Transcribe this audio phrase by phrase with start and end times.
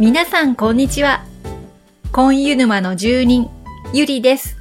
[0.00, 1.26] 皆さんこんにちは。
[2.10, 3.50] コンユヌマの住人、
[3.92, 4.56] ゆりです。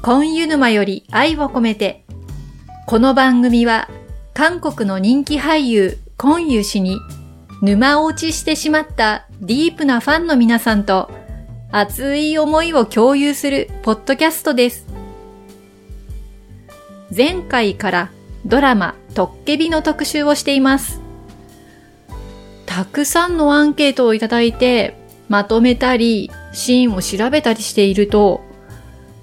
[0.00, 2.06] コンユヌマより愛を込めて、
[2.86, 3.90] この番組は
[4.32, 7.00] 韓国の人気俳優、コンユ氏に
[7.60, 11.10] 沼落ちしてしまったディープなファンの皆さんと
[11.70, 14.86] 熱い思いを共有するポッドキャストです。
[17.14, 18.10] 前回から
[18.46, 21.03] ドラマトッケビの特集をしています。
[22.74, 24.96] たくさんのアンケートをいただいて、
[25.28, 28.40] まとめたり、シーンを調べたりしていると、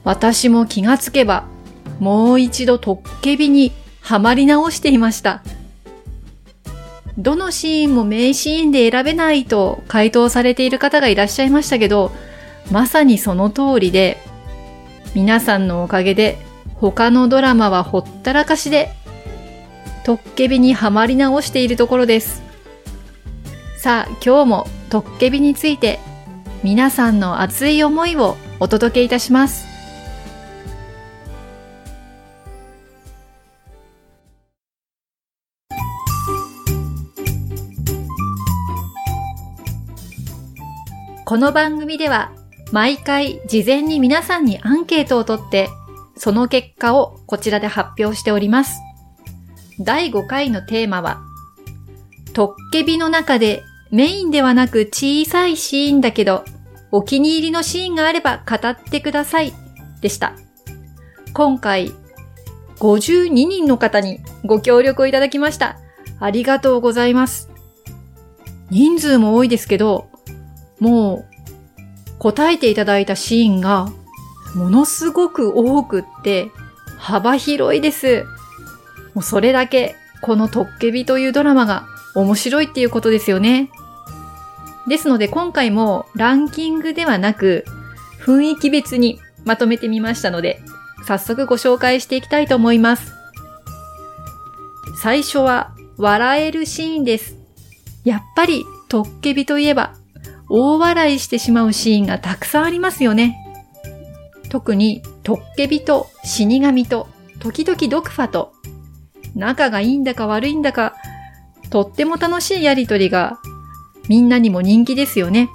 [0.06, 1.44] 私も気がつけば、
[2.00, 5.44] もう一度トッケビにはまり直していました。
[7.18, 12.14] どのシーンも名シーンで選べないと回答されている方がいらっしゃいましたけど、
[12.72, 14.18] まさにその通りで、
[15.14, 16.38] 皆さんのおかげで
[16.76, 18.94] 他のドラマはほったらかしで、
[20.06, 22.50] トッケビにはまり直しているところです。
[23.82, 25.98] さあ、今日もトッケビについて
[26.62, 29.66] 皆さんの熱い思いをお届けいたします。
[41.26, 42.32] この番組では
[42.72, 45.70] 毎回事前に皆さんにアンケートを取って
[46.16, 48.80] その結果をこちらで発表しております。
[49.80, 51.24] 第5回のテーマは
[52.34, 56.46] トッケビの中でメインではなく小さいシーンだけど、
[56.92, 59.54] お気に入りのシーンがあれば語ってください。
[60.00, 60.34] でした。
[61.34, 61.92] 今回、
[62.80, 65.78] 52人の方にご協力をいただきました。
[66.22, 67.50] ありがとうございます。
[68.70, 70.10] 人数も多いですけど、
[70.80, 73.92] もう、答えていただいたシーンが、
[74.56, 76.50] ものすごく多くって、
[76.98, 78.26] 幅広いです。
[79.14, 81.86] もうそれだけ、このトッケビというドラマが
[82.16, 83.70] 面白いっていうことですよね。
[84.88, 87.66] ですので今回もランキングではなく
[88.20, 90.62] 雰囲気別にまとめてみましたので
[91.06, 93.14] 早速ご紹介していきたいと思います。
[95.02, 97.38] 最初は笑えるシーンです。
[98.04, 99.96] やっぱりトッケビといえば
[100.50, 103.38] 大笑いしてしまうシーンがたくさんありますよね。
[104.50, 107.08] 特にトッケビと死神と
[107.40, 108.54] 時々ドクファと
[109.34, 110.96] 仲がいいんだか悪いんだか
[111.70, 113.40] とっても楽しいやりとりが
[114.08, 115.50] みんなにも人気ですよね。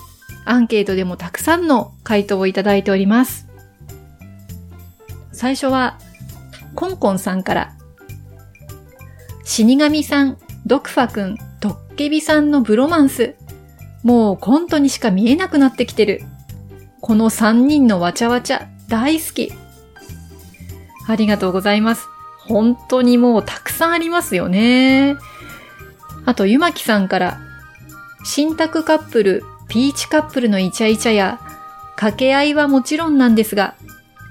[0.45, 3.49] アンケートでもたくさんの回答をいただいております。
[5.33, 5.99] 最初は、
[6.75, 7.73] コンコンさんから、
[9.45, 13.35] 死神さん、ドクファくん、トッケビさんのブロマンス。
[14.03, 16.23] もうコントにしか見えなくなってきてる。
[17.01, 19.53] この3人のわちゃわちゃ、大好き。
[21.06, 22.09] ありがとうございます。
[22.39, 25.17] 本当にもうたくさんありますよね。
[26.25, 27.41] あと、ゆまきさんから、
[28.28, 31.38] 新宅カップル、ピーチカップルのイチャイチャや、
[31.94, 33.76] 掛け合いはもちろんなんですが、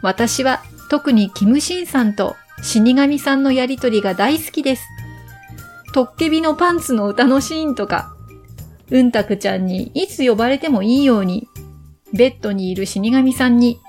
[0.02, 4.84] 私は特にキムシンさんと死神さんのやりとりが大好きです。
[5.94, 8.14] トッケビのパンツの歌のシーンとか、
[8.92, 11.48] うんたくちゃんにいつ呼ばれてもいいように、
[12.14, 13.80] ベッドにいる死神さんに、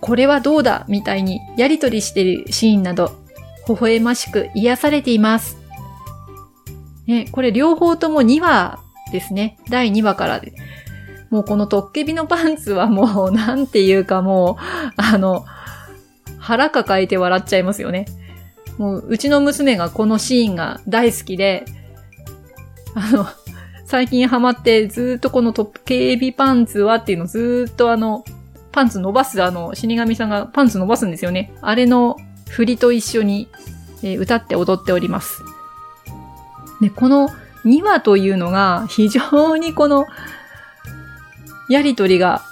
[0.00, 3.12] これはどうだみたいにやりとりしてるシーンなど、
[3.68, 5.56] 微笑ましく癒されています。
[7.06, 9.58] ね、これ両方とも2話ですね。
[9.68, 10.52] 第2話からで。
[11.30, 15.44] もうこのトッケビのパンツはもうなんていうかもう、あの、
[16.38, 18.06] 腹抱えて笑っちゃいますよね。
[18.78, 21.64] もううちの娘がこのシーンが大好きで、
[22.94, 23.26] あの、
[23.84, 28.24] 最近ハマってずっとこのトッケビパンツはっていうのをずっとあの、
[28.72, 31.52] パンツ伸ばすあの、死神さんがパンツ伸ばすんですよね。
[31.62, 32.16] あれの
[32.48, 33.48] 振りと一緒に、
[34.02, 35.42] え歌って踊っております。
[36.80, 37.30] で、この
[37.66, 40.06] 2話というのが非常にこの
[41.68, 42.42] やりとりが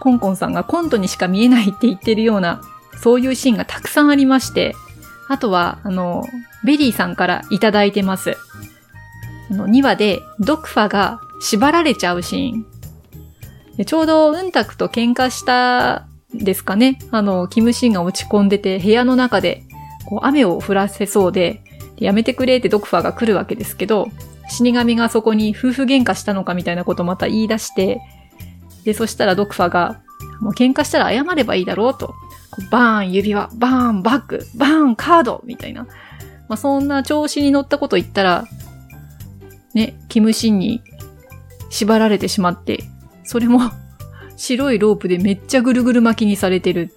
[0.00, 2.60] コンコンさんがコントにしか見えないって言ってるような
[3.02, 4.76] そういうシーンがたくさんありまして、
[5.28, 6.24] あとは、あの、
[6.64, 8.36] ベリーさんからいただいてます。
[9.50, 12.66] あの、2話でドクファが縛られちゃうシーン。
[13.76, 16.98] でちょうどウンタクと喧嘩したですかね。
[17.10, 19.64] あの、キムシンが落ち込んでて部屋の中で
[20.06, 21.64] こう雨を降らせそう、で
[21.96, 24.08] やめてくれってドクファーが来るわけですけど、
[24.48, 28.00] 死神がそこに夫婦喧嘩したのかみたいなことまた言い出して、
[28.84, 30.00] で、そしたらドクファが、
[30.40, 32.08] もう喧嘩したら謝ればいいだろうと。
[32.50, 35.84] こうバーン指輪、バーンバッグ、バーンカードみたいな。
[36.48, 38.44] まあ、そんな調子に乗ったこと言ったら、
[39.74, 40.82] ね、キムシンに
[41.70, 42.84] 縛られてしまって、
[43.24, 43.60] それも
[44.36, 46.92] 白いロープでめっちゃぐるぐる巻きにされてる。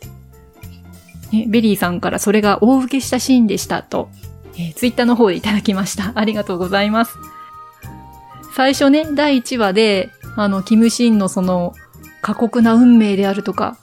[1.32, 4.10] ね、ベリーさんからそれが大受けしたシーンでしたと、
[4.58, 6.14] えーツイッターの方でいただきました。
[6.20, 7.18] ありがとうございます。
[8.56, 11.74] 最初ね、第1話で、あの、キムシンのその、
[12.22, 13.78] 過酷な運命であるとか、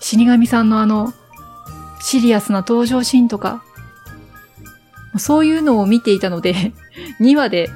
[0.00, 1.12] 死神さんのあの、
[2.00, 3.62] シリアスな登場シーンとか、
[5.18, 6.72] そういうのを見ていたので、
[7.20, 7.70] 2話で、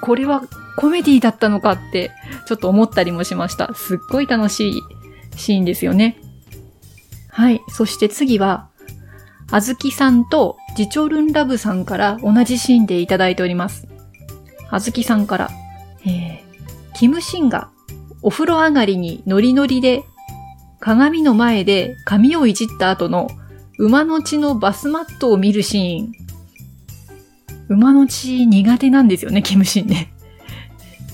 [0.00, 0.42] これは
[0.76, 2.12] コメディだったのかって、
[2.46, 3.74] ちょっと思ったりもしました。
[3.74, 4.82] すっごい楽しい
[5.36, 6.20] シーンですよね。
[7.30, 7.62] はい。
[7.68, 8.68] そして次は、
[9.50, 13.86] あずきさんとジチョルンラブさんから同じシーンでいただいております。
[14.70, 15.50] あずきさんから、
[16.04, 17.70] えー、キムシンが
[18.22, 20.02] お風呂上がりにノリノリで
[20.80, 23.28] 鏡の前で髪をいじった後の
[23.78, 26.12] 馬の血のバスマットを見るシーン。
[27.68, 30.12] 馬の血苦手なんですよね、キムシンね。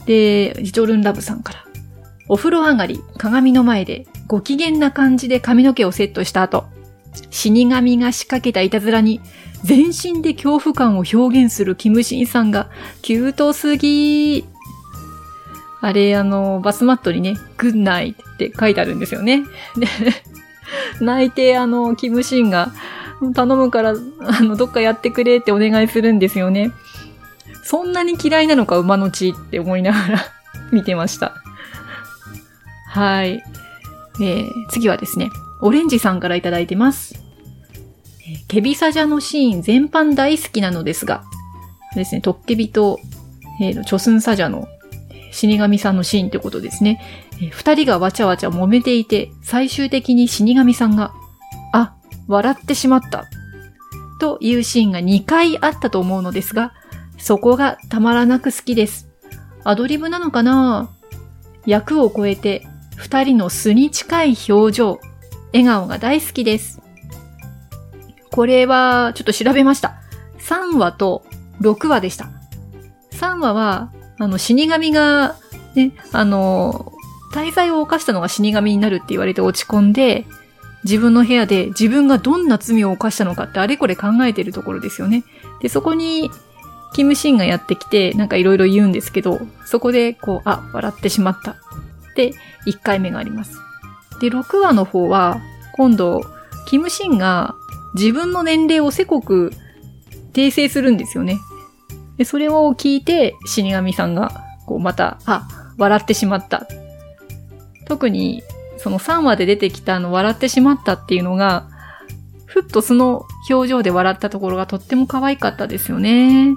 [0.06, 1.64] で、ジチョルンラブさんから。
[2.28, 6.64] お風呂上がり、鏡の前でご機嫌な感じで髪の毛をセットした後、
[7.30, 9.20] 死神が仕掛けたいたずらに
[9.64, 12.70] 全身で恐怖感を表現するキムシンさんが
[13.02, 14.46] キュートすぎ
[15.80, 19.44] あれ、あの、バスマットにね、グッナイって書いてあるんですよね。
[19.76, 19.86] で、
[21.00, 22.72] 泣いて、あの、キムシンが、
[23.34, 26.72] 頼むから、あの、どっかやってくれってお願いするんですよね。
[27.62, 30.24] そんなに嫌いなのか、馬の血って思いながら
[30.70, 31.34] 見てました。
[32.88, 33.42] はい。
[34.20, 35.30] えー、次はですね、
[35.62, 37.29] オレンジさんからいただいてます。
[38.48, 41.24] ケビサジャのシーン全般大好きなのですが、
[41.94, 43.00] ですね、トッケビと、
[43.60, 44.68] えー、チョスンサジャの
[45.32, 47.00] 死神さんのシーンってことですね。
[47.40, 51.12] えー、二人がわちゃわちゃ揉めていて、最終的に死神さんが、
[51.72, 51.94] あ、
[52.28, 53.26] 笑ってしまった。
[54.20, 56.72] というシーンが2回あったと思うのですが、
[57.18, 59.08] そこがたまらなく好きです。
[59.64, 60.90] アドリブなのかな？
[61.66, 62.66] 役を超えて
[62.96, 65.00] 二人の素に近い表情、
[65.52, 66.80] 笑顔が大好きです。
[68.32, 69.96] これはちょっと調べました。
[70.38, 71.24] 3話と
[71.60, 72.30] 6話でした。
[73.12, 75.36] 3話は、あの、死神が、
[75.74, 76.92] ね、あの、
[77.32, 80.26] 大罪を犯したのが死神になるって言われて落ち込んで、
[80.84, 85.24] 自分の部屋で自分がどんな罪を犯したのかってあれこれ考えてるところですよね。
[85.60, 86.30] で、そこに、
[86.92, 91.52] キムシンがやってきて、なんかいろいろ言うんですけど、そこで、こう、あ、笑ってしまった。
[91.52, 91.56] っ
[92.14, 92.32] て
[92.66, 93.56] 1回目があります。
[94.20, 95.40] で、6話の方は、
[95.74, 96.22] 今度、
[96.66, 97.54] キムシンが
[97.94, 99.52] 自分の年齢をせこく
[100.32, 101.38] 訂正するんですよね。
[102.16, 105.48] で、それを聞いて、死神さんが、こう、また、あ、
[105.78, 106.66] 笑ってしまった。
[107.86, 108.42] 特に、
[108.76, 111.68] その3話で出てきたあの、笑ってしまったっていうのが、
[112.46, 116.56] ふっとその表情で笑ったところがとっても可愛かったですよね。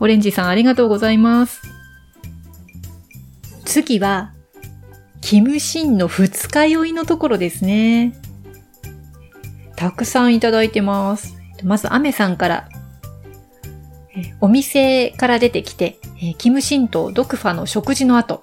[0.00, 1.62] オレンジさんありがとうございます。
[3.64, 4.32] 次は、
[5.20, 8.14] キムシンの二日酔いのところですね。
[9.76, 11.36] たくさんいただいてます。
[11.62, 12.68] まず、アメさんから。
[14.40, 15.98] お店から出てきて、
[16.38, 18.42] キムシンとドクファの食事の後。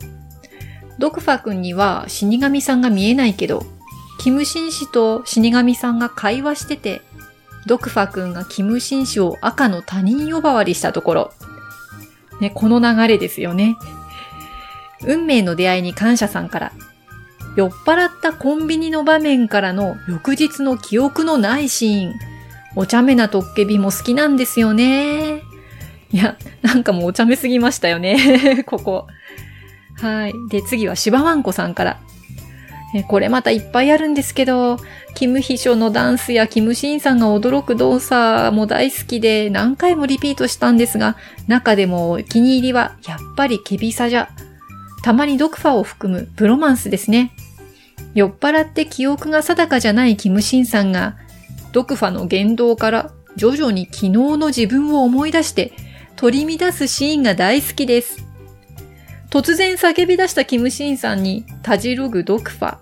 [0.99, 3.63] ドクファ君には死神さんが見えないけど、
[4.19, 7.01] キムシン氏と死神さんが会話してて、
[7.65, 11.33] ドクファ君がキムシン氏を赤の他人呼ばわりしたところ。
[12.39, 13.77] ね、この流れですよね。
[15.03, 16.71] 運命の出会いに感謝さんから、
[17.55, 22.15] 酔っ払ったコンビニの場面からの翌日の記憶のないシーン。
[22.75, 25.41] お茶目なトッケビも好きなんですよね。
[26.11, 28.63] いや、なんかもうお茶目すぎましたよね。
[28.67, 29.07] ここ。
[30.01, 30.33] はい。
[30.49, 31.99] で、次はシバワンコさんから。
[32.93, 34.77] えこれまたいっぱいあるんですけど、
[35.15, 41.15] キムヒショのダンスやキムシンさんが驚く動作も大好きで何回もリピートしたんですが、
[41.47, 44.27] 中でもお気に入りはやっぱりケビサジャ。
[45.03, 47.31] たまにドクファを含むブロマンスですね。
[48.13, 51.17] 酔っ払って記憶が定かじゃないキムシンさんが、
[51.71, 55.71] ドクファの言動から徐々に昨日の自分を思い出して
[56.17, 58.25] 取り乱すシーンが大好きです。
[59.29, 62.77] 突然叫び出したキムシンさんにたじろぐドクファ。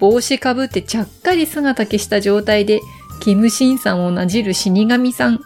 [0.00, 2.80] 帽子かぶってちゃっかり姿消した状態で
[3.20, 5.40] キムシンさんをなじる死神さん。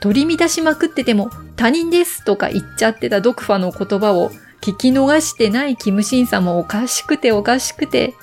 [0.00, 4.30] 取り乱しまくってても他人ですとか言っちゃってたドクファの言葉を
[4.64, 8.14] 聞き逃してないキムシンさんもおかしくておかしくて。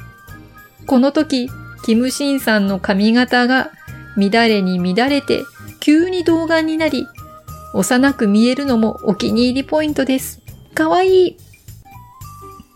[0.87, 1.51] この時、
[1.85, 3.69] キムシンさんの髪型が
[4.17, 5.43] 乱れに乱れて
[5.79, 7.05] 急に童顔になり、
[7.75, 10.41] 幼く見えるのもお気に入りポイントです。
[10.73, 11.37] かわいい。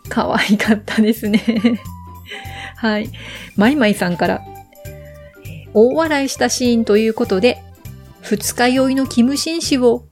[0.09, 1.41] かわいかったですね
[2.77, 3.09] はい。
[3.55, 4.41] マイマイさんから、
[5.73, 7.63] 大笑いしたシーンということで、
[8.21, 10.05] 二日酔いのキムシン氏を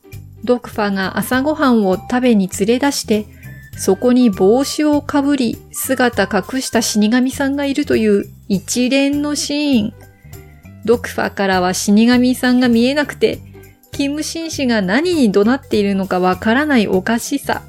[0.44, 3.28] ドクファが朝ごはんを食べに連れ出して
[3.78, 9.94] そこに帽子をかぶり、姿隠した死神さんがいるという一連のシーン。
[10.86, 13.40] ドクファからは死神さんが見えなくて、
[13.92, 17.62] キムシン氏が何に怒鳴っているのかわからないおかしさ。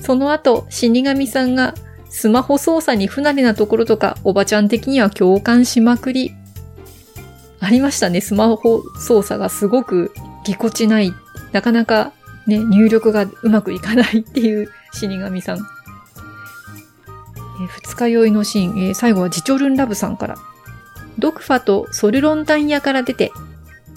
[0.00, 1.74] その後、死神さんが
[2.08, 6.32] スマホ操作に不慣れなところとか、おばちゃん的には共感しまくり。
[7.60, 10.12] ありましたね、スマホ操作がすごく
[10.44, 11.12] ぎこちない。
[11.52, 12.12] なかなか
[12.46, 15.58] ね、入力がうまくいかないっていう死神さん。
[15.58, 20.36] えー、二日酔いのシーン、えー、最後はジチョルンラブさんから。
[21.18, 23.32] ドクファとソルロンタン屋から出て、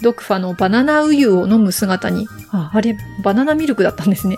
[0.01, 4.37] ドクファのバナナウユを飲む姿に、あ、あれ、バナナミルクだったんですね。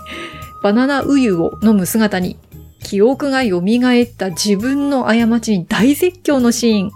[0.62, 2.36] バナナウユを飲む姿に、
[2.80, 6.90] 記憶が蘇った自分の過ちに大絶叫のシーン。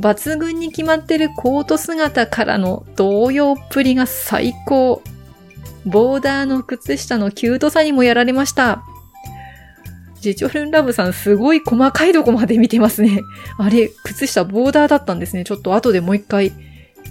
[0.00, 5.02] 抜群に決まってるコート姿からの動揺っぷりが最高。
[5.88, 8.82] ボーダーの靴下のキュートさにもやられました。
[10.20, 13.22] ジチョルンラブさんすごい細かいとこまで見てますね。
[13.56, 15.44] あれ、靴下ボーダーだったんですね。
[15.44, 16.52] ちょっと後でもう一回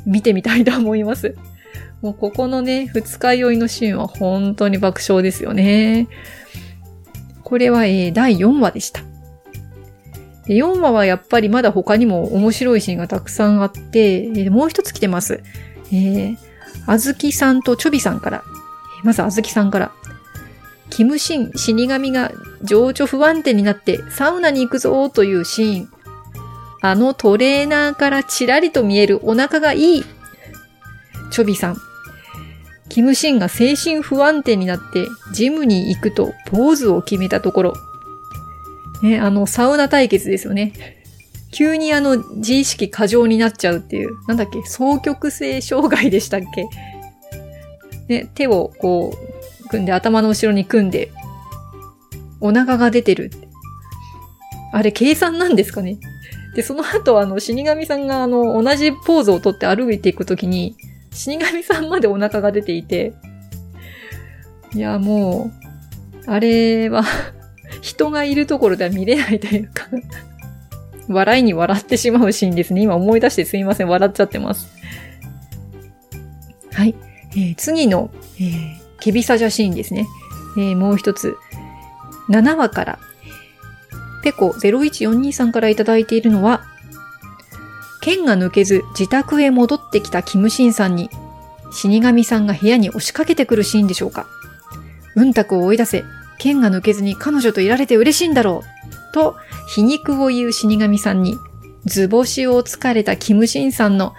[0.06, 1.36] 見てみたいと思います。
[2.02, 6.08] もうここのね、二日酔いのシーンは本当に爆笑ですよね。
[7.44, 9.02] これは、えー、第4話でした。
[10.46, 15.42] で4話はやっぱりまだ他にも面白いシーンがたくさんあって、えー、もう一つ来てます。
[15.92, 16.38] えー、
[16.86, 18.44] あずきさんとちょびさんから。
[19.08, 19.94] まずあずきさんから。
[20.90, 25.90] キムシン死神が情緒不安定になってサウナに行くぞというシーン。
[26.82, 30.06] あのトレーナーからちらりと見えるお腹がいい。
[31.32, 31.78] チョビさん。
[32.90, 37.74] キムシンが精神不安定になってジムに行くとポーズを決めたところ。
[39.02, 40.74] ね、あの、サウナ対決ですよね。
[41.54, 46.66] 急にあの、自意識過剰になっちゃうっていう、なんだっけ、双極性障害でしたっけ？
[48.08, 49.14] ね、手をこ
[49.66, 51.12] う、組んで、頭の後ろに組んで、
[52.40, 53.32] お腹が出てる。
[54.74, 55.98] あれ、計算なんですかね
[56.56, 60.76] で、その後、あの、死神さんが、あの、同じポーズをとって歩いていくときに、
[61.12, 63.14] 死神さんまでお腹が出ていて、
[64.74, 65.52] いや、も
[66.26, 67.04] う、あれは
[67.82, 69.88] 人がいるところでは見れないというか
[71.08, 72.82] 笑いに笑ってしまうシーンですね。
[72.82, 73.88] 今思い出してすいません。
[73.88, 74.68] 笑っちゃってます。
[76.74, 76.94] はい。
[77.38, 80.08] えー、次の、えー、ケビサジャシーンですね。
[80.58, 81.38] えー、もう一つ。
[82.30, 83.00] 7話から、
[84.24, 86.66] ペコ0142さんからいただいているのは、
[88.02, 91.12] 剣が抜けず自宅へ戻ってきたキムシンさんに、
[91.72, 94.26] 死神さんが部屋に押しかけてくるシーンでしょうか。
[95.16, 96.04] うんたくを追い出せ、
[96.40, 98.64] 剣が抜けずに彼女といられて嬉しいんだろ
[99.12, 99.14] う。
[99.14, 99.36] と、
[99.68, 101.38] 皮肉を言う死神さんに、
[101.86, 104.14] 図星を疲れたキムシンさんの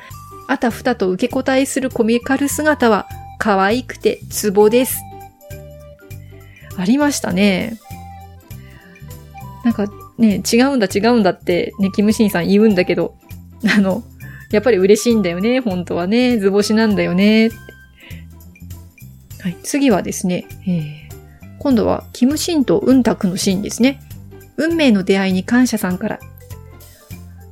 [0.49, 3.07] あたふたと受け答えするコミカル姿は
[3.39, 4.99] 可愛くてツボです。
[6.77, 7.79] ありましたね。
[9.63, 9.87] なんか
[10.17, 13.15] ね、違うんだ違うんだってね、キムシンさん言うんだけど、
[13.77, 14.03] あの、
[14.51, 17.51] やっぱり嬉しいんだよね、本当はね、図星なんだよね。
[19.41, 24.01] はい、次はですね、えー、今度はキムシンとウンタクのシーンですね。
[24.57, 26.19] 運命の出会いに感謝さんから。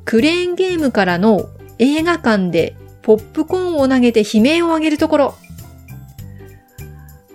[0.04, 1.48] クレーンゲームからの
[1.78, 2.74] 映画館で
[3.06, 5.34] ポップコーンを投げて悲鳴を上げるところ。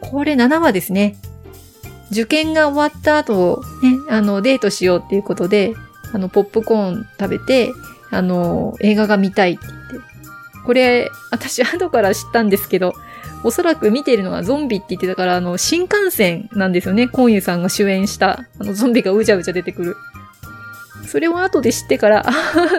[0.01, 1.15] これ7話ですね。
[2.11, 5.73] 受験が終わった後、ね、あの、デートしようっていうことで、
[6.11, 7.71] あの、ポップコーン食べて、
[8.09, 10.07] あの、映画が見たいって言って。
[10.65, 12.93] これ、私後から知ったんですけど、
[13.45, 17.07] おそらく見ているのがゾンビって言ってたから、あの、新幹線なんですよね。
[17.07, 19.95] コンユさんが主演した、あの、ゾンビがうじゃうじゃ出てくる。
[21.07, 22.25] それを後で知ってから、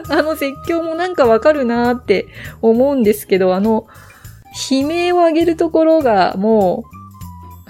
[0.09, 2.27] あの絶叫もなんかわかるなーって
[2.61, 3.87] 思うんですけど、あの、
[4.71, 6.93] 悲鳴を上げるところがもう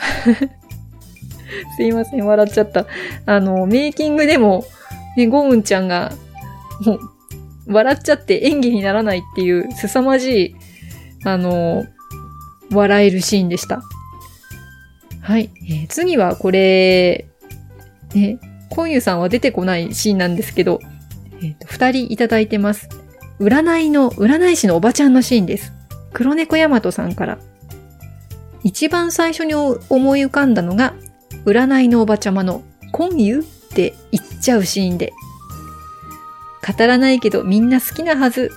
[1.77, 2.87] すいません、笑っちゃった。
[3.27, 4.65] あの、メイキングでも、
[5.17, 6.13] ね、ゴウンちゃんが、
[6.85, 7.01] もう、
[7.69, 10.57] 笑っちゃって演技にならないっていう凄まじい、
[11.25, 11.85] あの、
[12.73, 13.83] 笑えるシーンでした。
[15.21, 15.51] はい。
[15.69, 17.27] えー、次はこれ、
[18.15, 18.39] ね、
[18.75, 20.81] コンユさんは出てこないシーンなんですけど、
[21.43, 22.89] えっ、ー、と、二人いただいてます。
[23.39, 25.75] 占いの、占い師のおばちゃんのシーンです。
[26.15, 27.39] 黒猫ヤマトさんから。
[28.65, 30.95] 一番最初に思い浮かんだのが、
[31.45, 32.63] 占いのおばちゃまの、
[32.93, 35.13] コンユって言っちゃうシーンで。
[36.67, 38.53] 語らないけどみんな好きなはず。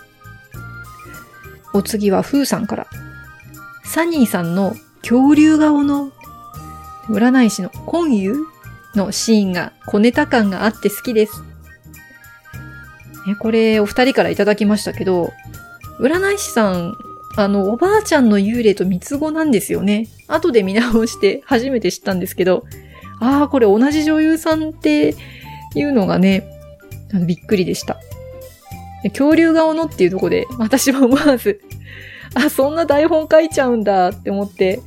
[1.73, 2.87] お次はフーさんから。
[3.83, 6.11] サニーさんの恐竜顔の
[7.09, 8.54] 占い師のコンユ
[8.95, 11.43] のシーンが小ネタ感があって好きです。
[13.29, 15.33] え、これお二人からいただきましたけど、
[15.99, 16.97] 占い師さん、
[17.37, 20.07] あの、おばあちゃんの幽霊と三つ子なんですよね。
[20.27, 22.65] 後で見直して初めて知ったんですけど、
[23.19, 25.15] ああ、これ同じ女優さんって
[25.75, 26.47] いうのがね、
[27.25, 27.97] びっくりでした。
[29.09, 31.61] 恐竜顔のっていうとこで、私は思わず、
[32.33, 34.81] あ、そんな台本書いちゃうんだって思って、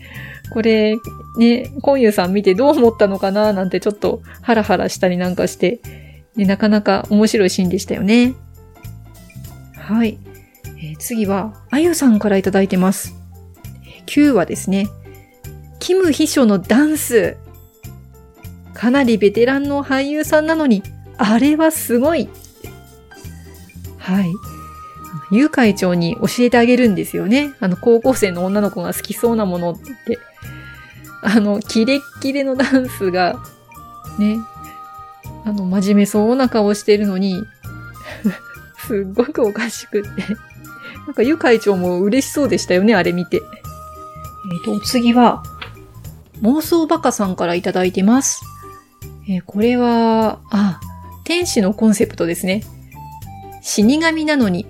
[0.50, 0.96] これ、
[1.38, 5.80] ね、コンユさん見てどう思ったのかななんてちょっとハラハラしたりなんかして、
[6.36, 8.34] ね、なかなか面白いシーンでしたよね。
[9.74, 10.18] はい。
[10.78, 13.14] えー、次は、あゆさんからいただいてます。
[14.06, 14.88] 9話ですね。
[15.80, 17.36] キム秘書のダンス。
[18.74, 20.82] かなりベテランの俳優さんなのに、
[21.16, 22.28] あれはすごい。
[23.98, 24.32] はい。
[25.30, 27.54] ゆう会長に教えてあげるんですよね。
[27.60, 30.18] あの、高校生の女の子が好きそうなものって。
[31.22, 33.38] あの、キレッキレのダンスが、
[34.18, 34.38] ね、
[35.44, 37.42] あの、真面目そうな顔してるのに、
[38.86, 40.36] すっごくおかしくって。
[41.06, 43.36] なんか、ゆ会長も嬉しそうでしたよね、あれ見て。
[43.36, 45.42] えっ、と、次は、
[46.42, 48.40] 妄想バカさんからいただいてます。
[49.28, 50.80] えー、これは、あ、
[51.24, 52.62] 天使のコンセプトですね。
[53.62, 54.66] 死神なのに、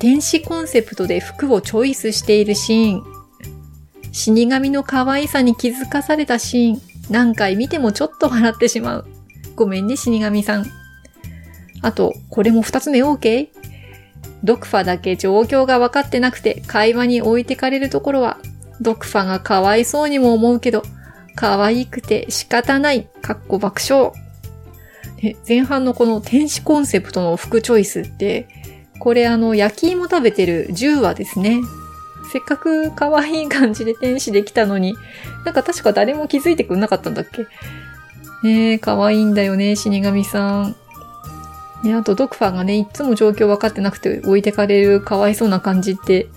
[0.00, 3.04] 天使コンセプトで服をチョイスしているシーン。
[4.12, 6.80] 死神の可愛さに気づかされたシーン。
[7.10, 9.06] 何回見てもちょっと笑ってしまう。
[9.56, 10.66] ごめんね、死神さん。
[11.82, 13.48] あと、これも二つ目 OK?
[14.42, 18.38] ドクファだけ状況が分かってなくて会話に置いてかれるところは、
[18.80, 20.82] ドクファがかわいそうにも思うけど、
[21.34, 24.12] 可愛くて仕方ない、かっこ爆笑。
[25.46, 28.48] 前半のこの天使コンセプトの服チョイスって、
[29.00, 31.60] これあの、焼き芋食べてる10話ですね。
[32.32, 34.96] せっかく可愛い感じで天使できたのに、
[35.44, 37.46] なんか確か誰も気づいてくんなかったんだっけ？
[38.46, 40.76] ねえ、可愛いんだよね、死神さん。
[41.82, 46.28] ね、あとドクファーがね、いつも状況分かってなくて置いてかれるかわいそうな感じって、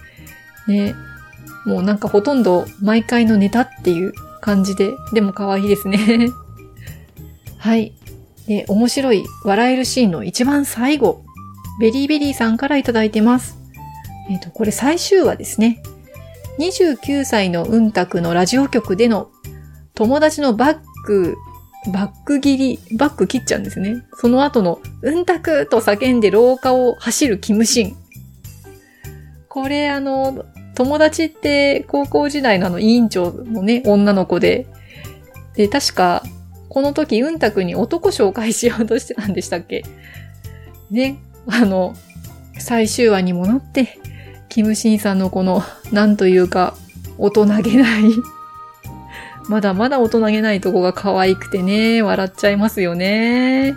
[0.67, 0.95] ね、
[1.65, 6.29] もうなんかほとんど毎回のネタっていう感じで、でも可愛いですね。
[7.59, 7.93] はい。
[8.47, 11.22] で、面白い笑えるシーンの一番最後、
[11.79, 13.57] ベリーベリーさんからいただいてます。
[14.29, 15.81] えっ、ー、と、これ最終話ですね。
[16.59, 19.31] 29歳のうんたくのラジオ局での
[19.95, 21.35] 友達のバッグ
[21.91, 24.03] バック切り、バック切っちゃうんですね。
[24.13, 27.95] その後の、うんたくと叫んで廊下を走るキムシン。
[29.49, 34.67] これあの、友達って高校時代のあの委員長のね、女の子で、
[35.55, 36.23] で、確か、
[36.69, 39.83] この時、うんたくに男紹介しようとしてたんでしたっけ
[40.89, 41.17] ね、
[41.49, 41.95] あの、
[42.57, 43.99] 最終話にもなって、
[44.49, 46.75] キムシンさんのこの、なんというか、
[47.17, 48.03] 大人げない
[49.49, 53.75] まだまだ大人げないとこが可愛くてね、笑っちゃいますよね。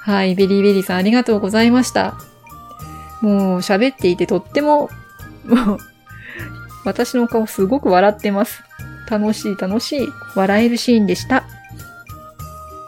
[0.00, 2.14] はい、ベリーベリーさんありがとうございました。
[3.20, 4.88] もう喋っていてとっても、
[5.44, 5.78] もう、
[6.84, 8.62] 私の顔すごく笑ってます。
[9.10, 11.44] 楽しい楽しい、笑えるシーンでした。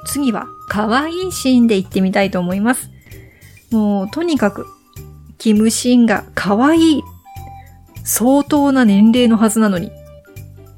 [0.06, 2.90] 次は、可愛いシーンで行ってみたいと思います。
[3.70, 4.66] もう、とにかく、
[5.38, 7.02] キムシンが可愛い。
[8.04, 9.92] 相当な年齢のはずなのに、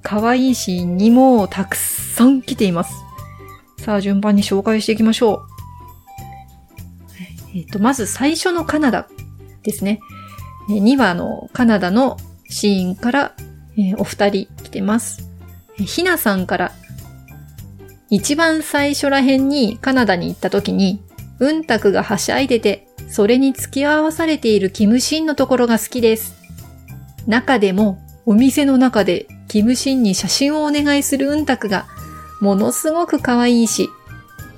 [0.02, 2.94] 可愛いシーンにもたくさん来ています。
[3.78, 5.52] さあ、順番に紹介していきましょう。
[7.54, 9.08] えっ、ー、と、まず最初のカナダ
[9.62, 10.00] ですね。
[10.68, 12.16] 2話のカナダの
[12.48, 13.34] シーンから、
[13.76, 15.28] えー、お二人来てます。
[15.76, 16.72] ひなさんから、
[18.10, 21.02] 一番最初ら辺にカナダに行った時に、
[21.38, 26.34] うんたくがはしゃいでて、それに付き合わされているキムシンのところが好きです。
[27.26, 31.86] 中でも、お店の中でキムシンに写真をお願いするうんたくが、
[32.40, 33.88] ものすごく可愛いし、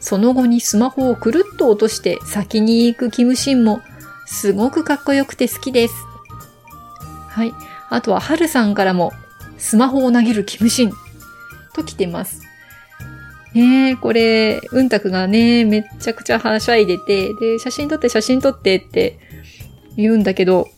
[0.01, 3.81] その後にスマホをくるっと落として先に行くキムシンも、
[4.27, 5.95] すごくかっこよくて好きです。
[7.29, 7.55] はい。
[7.91, 9.13] あとは、はるさんからも、
[9.59, 10.93] スマホを投げるキムシン、
[11.75, 12.44] と来てます。
[13.55, 19.19] ねえ、これ、うんたくがね、めっちゃくちゃはしゃいでて、で、写真撮って写真撮ってって
[19.97, 20.69] 言うんだけど、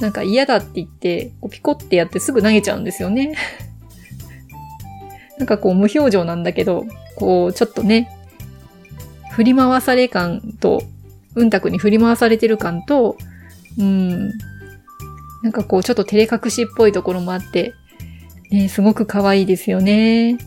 [0.00, 3.34] なんか嫌だって言って、こうピコってやってすぐ投げちゃうんですよね。
[5.38, 8.10] なんかこう無表情なんだけど、こうちょっとね、
[9.32, 10.82] 振り回され感と、
[11.34, 13.18] うんたくに振り回されてる感と、
[13.78, 14.30] うん、
[15.42, 17.74] なんかこうちょっと照れ隠しっぽいところもあって、
[18.50, 20.38] ね、すごく可愛いですよね。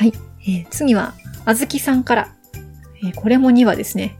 [0.00, 0.14] はい。
[0.48, 1.12] えー、次は、
[1.44, 2.32] あずきさんから。
[3.04, 4.16] えー、これも2話ですね。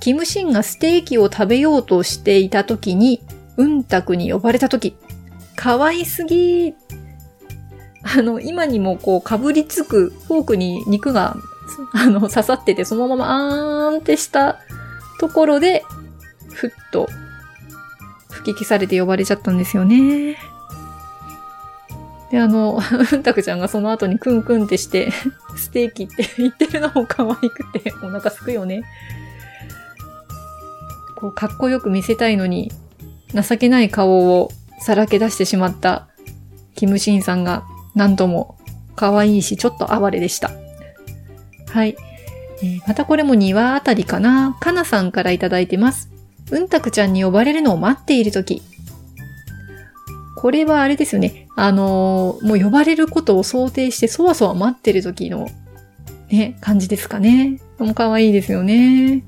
[0.00, 3.22] キムシンがステーキを食べようとしていた時に、
[3.56, 4.94] うんたくに呼ばれた時、
[5.56, 6.74] 可愛すぎ
[8.02, 11.38] あの、今にもこう、かぶりつくフォークに肉が、
[11.94, 14.58] あの、刺さってて、そのままあーんってした
[15.18, 15.84] ところで、
[16.52, 17.08] ふっと、
[18.28, 20.36] 吹き消されて呼ばれちゃったんですよね。
[22.30, 22.80] で、あの、
[23.12, 25.10] うんたくちゃんがその後にクンクンってして、
[25.56, 28.82] ステーキって言ってるのも可愛くて、お腹すくよね。
[31.16, 32.72] こう、かっこよく見せたいのに、
[33.34, 36.08] 情けない顔をさらけ出してしまった
[36.74, 38.56] キムシンさんがなんとも
[38.94, 40.50] 可愛いし、ちょっと哀れでした。
[41.68, 41.96] はい。
[42.62, 44.56] えー、またこれも2話あたりかな。
[44.60, 46.10] かなさんからいただいてます。
[46.50, 48.62] うんたくちゃんに呼ばれるのを待っているとき。
[50.36, 51.48] これはあれですよね。
[51.56, 55.48] あのー、もう呼ばれることを想定してそわそわ待ってる時の、
[56.28, 57.58] ね、感じですかね。
[57.78, 59.24] もう可愛いですよね。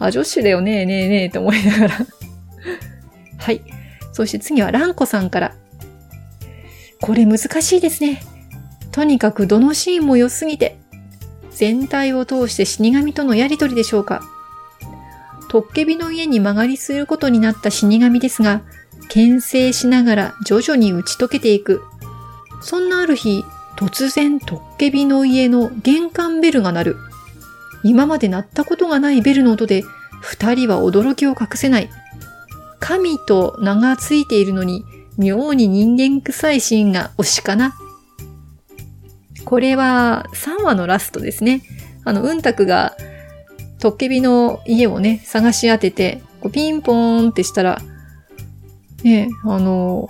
[0.00, 1.94] あ、女子だよね、ねえねえって思いながら
[3.38, 3.60] はい。
[4.12, 5.54] そして次はランコさんから。
[7.00, 8.20] これ難しいですね。
[8.90, 10.76] とにかくどのシーンも良すぎて、
[11.52, 14.22] 全体を通して死神とのやりとりでしょうか。
[15.48, 18.62] トッケビの家に曲がりすることになった死神ですが、
[19.08, 21.82] 牽制しながら徐々に打ち解けていく。
[22.62, 23.44] そんなある日、
[23.76, 26.96] 突然トッケビの家の玄関ベルが鳴る。
[27.82, 29.82] 今まで鳴ったことがないベルの音で、
[30.20, 31.88] 二人は驚きを隠せない。
[32.78, 34.84] 神と名がついているのに、
[35.16, 37.74] 妙に人間臭いシーンが推しかな。
[39.44, 41.62] これは3話のラストですね。
[42.04, 42.96] あの、うんたくが、
[43.78, 47.80] トッケビの家をね、探し当てて、こうピンポーンってしたら、
[49.02, 50.08] ね、あの、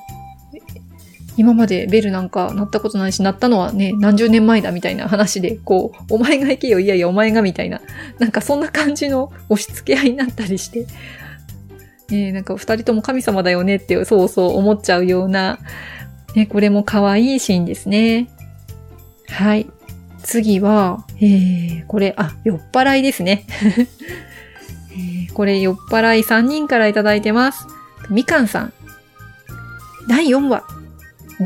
[1.37, 7.81] 今までベルなんか鳴ったことないし、鳴ったのはね、何十年前だみたいな話で、こう、お前が行けよ、いやいや、お前がみたいな、
[8.18, 10.87] なんかそんな感じの押し付け合いになったりして、
[12.11, 15.61] ね、なんか二人とも神様だよねってそうそう思っちゃうような、
[16.35, 18.29] ね、これも可愛いシーンですね。
[19.29, 19.66] はい。
[20.22, 23.46] 次は、えー、これ、あ、酔っ払いですね。
[24.92, 27.66] えー、これ酔っ払い3人からいただいてます。
[28.11, 28.72] みかんさん。
[30.11, 30.64] 第4話。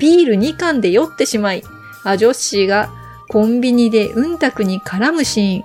[0.00, 1.62] ビール2缶で酔ってしまい、
[2.02, 2.88] アジョッシーが
[3.28, 5.64] コンビニでうんたくに絡むシーン。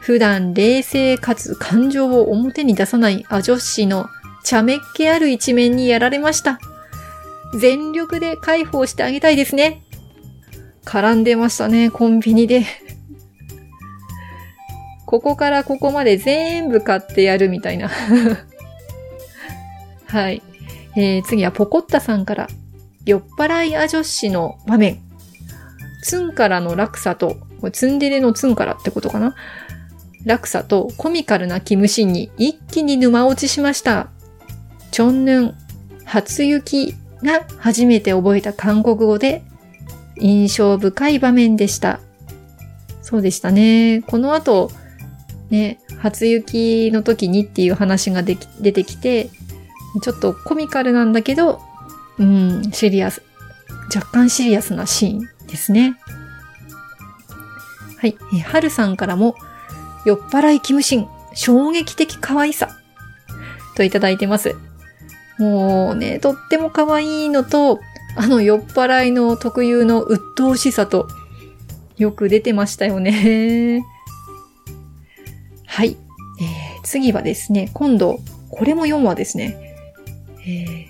[0.00, 4.08] 普段冷静かつ感情を表に出さないアジョッシーの
[4.42, 6.58] 茶目っ気ある一面にやられました。
[7.60, 9.84] 全力で解放してあげたいですね。
[10.84, 12.64] 絡んでましたね、コンビニで。
[15.06, 17.88] ここからここまで全部買ってやるみたいな。
[20.08, 20.42] はい。
[20.96, 22.48] えー、次はポコッタさんから。
[23.04, 25.00] 酔っ払いアジョッシの場面。
[26.02, 29.34] ツンからの落差と、これツンデレのツンからってことかな
[30.24, 34.08] 落差とコミカルなキムシンに一気に沼落ちしました。
[34.90, 35.54] チョンヌン、
[36.04, 39.42] 初雪が初めて覚えた韓国語で
[40.16, 42.00] 印象深い場面でした。
[43.02, 44.02] そうでしたね。
[44.06, 44.70] この後、
[45.50, 49.30] ね、初雪の時にっていう話ができ出てきて、
[50.02, 51.60] ちょっとコミカルなんだけど、
[52.18, 53.22] うん、シリアス、
[53.94, 55.96] 若干シリアスなシーンですね。
[57.98, 58.16] はい。
[58.34, 59.34] え、はるさんからも、
[60.04, 62.68] 酔っ払いキムシン、衝撃的可愛さ。
[63.76, 64.56] といただいてます。
[65.38, 67.80] もうね、とっても可愛いのと、
[68.16, 71.08] あの酔っ払いの特有の鬱陶しさと、
[71.96, 73.84] よく出てましたよね。
[75.66, 75.96] はい。
[76.40, 78.18] えー、次はですね、今度、
[78.50, 79.63] これも4話ですね。
[80.46, 80.86] えー、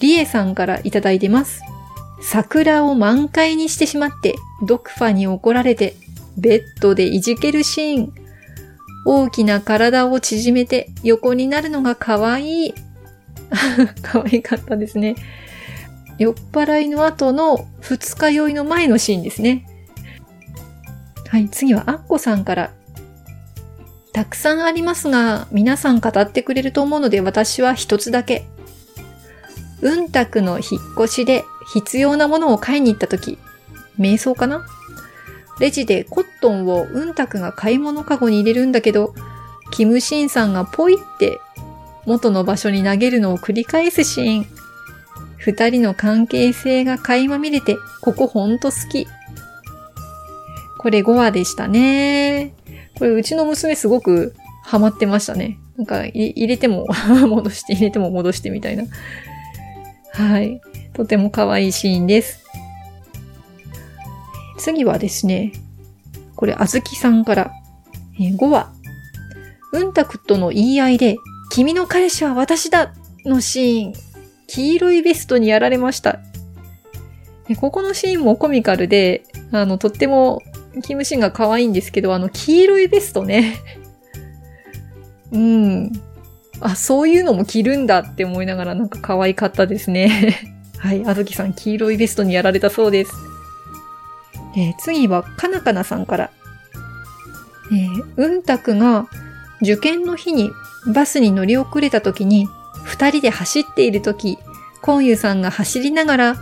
[0.00, 1.62] リエさんからいただいてます。
[2.20, 4.34] 桜を満開にしてしまって、
[4.66, 5.94] ドクファに怒られて、
[6.36, 8.12] ベッドでいじけるシーン。
[9.06, 12.74] 大きな体を縮めて横になるのが可愛い。
[14.02, 15.14] 可愛かったですね。
[16.18, 19.66] 酔っ払いの後の二日酔いの前のシーンですね。
[21.28, 22.70] はい、次はアッコさんから。
[24.12, 28.46] たくさんありますが、皆さん語ってくれると思うので私は一つだけ。
[29.82, 33.38] うんたくの引っ越しで必要なものを買いに行った時、
[33.98, 34.66] 瞑想かな？
[35.60, 39.14] レジでコットンをうんたくが買い物かごに入れるんだけど、
[39.70, 41.38] キムシンさんがポイって
[42.06, 44.46] 元の場所に投げるのを繰り返すシーン。
[45.36, 49.06] 二人の関係性が垣間見れて、ここほんと好き。
[50.78, 52.54] これ5話でしたね。
[52.98, 54.34] これうちの娘すごく
[54.64, 55.58] ハマってましたね。
[55.76, 56.86] なんか入れても
[57.28, 58.84] 戻して入れても戻してみたいな。
[60.14, 60.60] はい。
[60.92, 62.44] とても可愛いシーンです。
[64.58, 65.52] 次はですね、
[66.36, 67.52] これ、あずきさんから、
[68.18, 68.72] え、5話、
[69.72, 71.16] うんたくとの言い合いで、
[71.50, 73.92] 君の彼氏は私だのシーン、
[74.46, 76.20] 黄色いベストにやられました。
[77.60, 80.42] ここのシーンもコミカルで、あの、とっても、
[80.82, 83.56] キムシンが可愛いんですけど、あの、黄色いベストね。
[85.32, 85.92] うん。
[86.60, 90.54] あ、そういうのも着るんだって思いながらなんか可愛かったですね。
[90.78, 93.12] はい、あずきさん黄色いベストにやられたそうです。
[94.56, 96.30] えー、次は、かなかなさんから。
[97.72, 99.06] えー、うんたくが
[99.62, 100.50] 受験の日に
[100.86, 102.46] バスに乗り遅れた時に、
[102.84, 104.38] 二人で走っている時、
[104.82, 106.36] コンユさんが走りながら、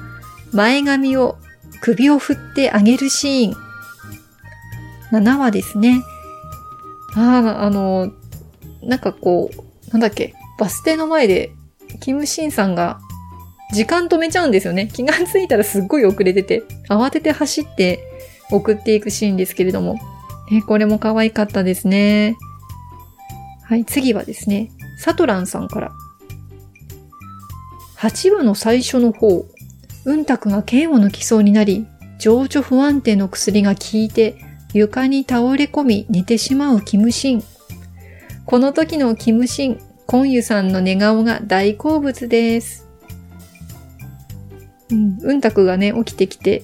[0.52, 1.36] 前髪を
[1.80, 3.56] 首を振ってあげるシーン。
[5.12, 6.02] 7話ですね。
[7.14, 8.12] ああ、あの、
[8.82, 11.52] なんかこう、なんだっけ、バス停の前で、
[12.00, 13.00] キムシンさんが
[13.72, 14.88] 時間止めちゃうんですよね。
[14.92, 18.00] 気がついたらすっごい遅れてて、慌てて走って
[18.50, 19.98] 送っていくシーンですけれども。
[20.50, 22.36] ね、これも可愛かったですね。
[23.64, 25.92] はい、次はですね、サトランさんから。
[27.96, 29.46] 8話の最初の方、
[30.04, 31.86] うんたくが剣を抜きそうになり、
[32.18, 34.36] 情緒不安定の薬が効いて、
[34.74, 37.44] 床に倒れ込み寝てしまうキムシン。
[38.52, 42.86] この時のキムシン、コンユさんの寝顔が大好物です。
[44.90, 46.62] うん、うんたくがね、起きてきて、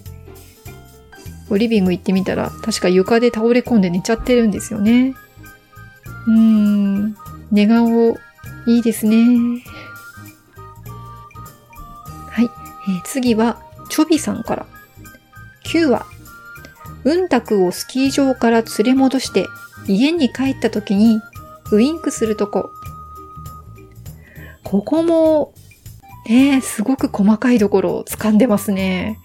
[1.51, 5.15] リビング行ってみたら、確か床で倒れ込んで寝ちゃってるんですよね。
[6.27, 7.17] うーん、
[7.51, 8.19] 寝顔、
[8.67, 9.63] いいですね。
[12.31, 12.45] はい。
[12.45, 14.67] えー、次は、チョビさんから。
[15.65, 16.05] 9話。
[17.05, 19.47] うんたくをスキー場から連れ戻して、
[19.87, 21.23] 家に帰った時に、
[21.73, 22.71] ウインクするとこ。
[24.65, 25.55] ここも、
[26.27, 29.19] ねすごく細かいところを掴んでますね。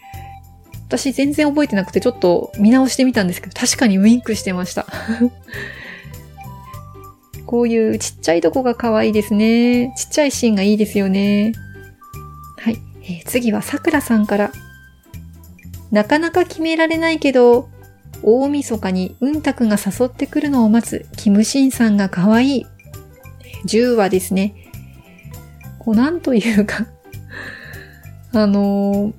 [0.87, 4.85] 私全然覚えてなくてちょっと見直してみたんですけど、確かにウインクしてました。
[7.45, 9.93] こういうちっちゃいとこが可愛いですね。
[9.97, 11.53] ちっちゃいシーンがいいですよね。
[12.57, 12.79] はい。
[13.03, 14.51] えー、次はさくらさんから。
[15.91, 17.69] なかなか決められないけど、
[18.23, 22.65] 大晦日にうんたくが誘ってくるのを待つキムシンさんが可愛い。
[23.65, 24.55] 10話ですね。
[25.79, 26.87] こう、なんというか
[28.33, 29.13] あのー、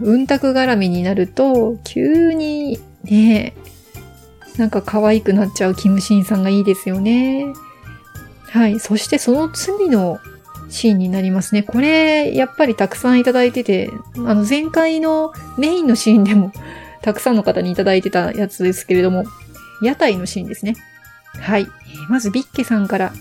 [0.00, 3.54] うんたく絡みになると、急にね、
[4.56, 7.52] なんか可愛くなっちゃうキムシンさんがいいですよね。
[8.50, 8.78] はい。
[8.78, 10.18] そしてその次の
[10.68, 11.62] シーンになりますね。
[11.62, 16.52] これ、やっぱりたくさんいただいてて、あの前回のメインのシーンでも
[17.04, 19.24] たくさんの方にいただいてたやつですけれども、
[19.82, 20.74] 屋台のシーンですね。
[21.38, 21.66] はい。
[22.08, 23.12] まずビッケさんから、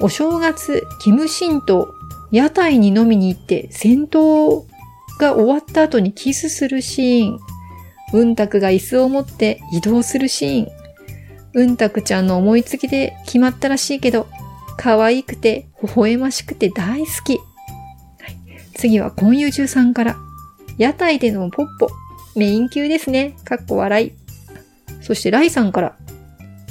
[0.00, 1.94] お正月、キムシンと
[2.32, 4.64] 屋台に飲みに行って戦闘
[5.18, 7.38] が終わった後にキスするシーン。
[8.14, 10.68] うんたくが椅子を持って移動するシーン。
[11.52, 14.26] うんたくちゃんの思いつきで決まったらしいけど、
[14.78, 17.36] 可愛くて微笑ましくて大好き。
[17.36, 18.38] はい、
[18.72, 20.16] 次は今遊中さんから。
[20.78, 21.90] 屋台でのポッポ。
[22.36, 23.36] メイン級ですね。
[23.44, 24.12] かっこ笑い。
[25.00, 25.96] そしてライさんから。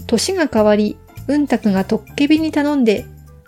[0.08, 3.06] 年が変わり、うんたくがトッケビに頼んで、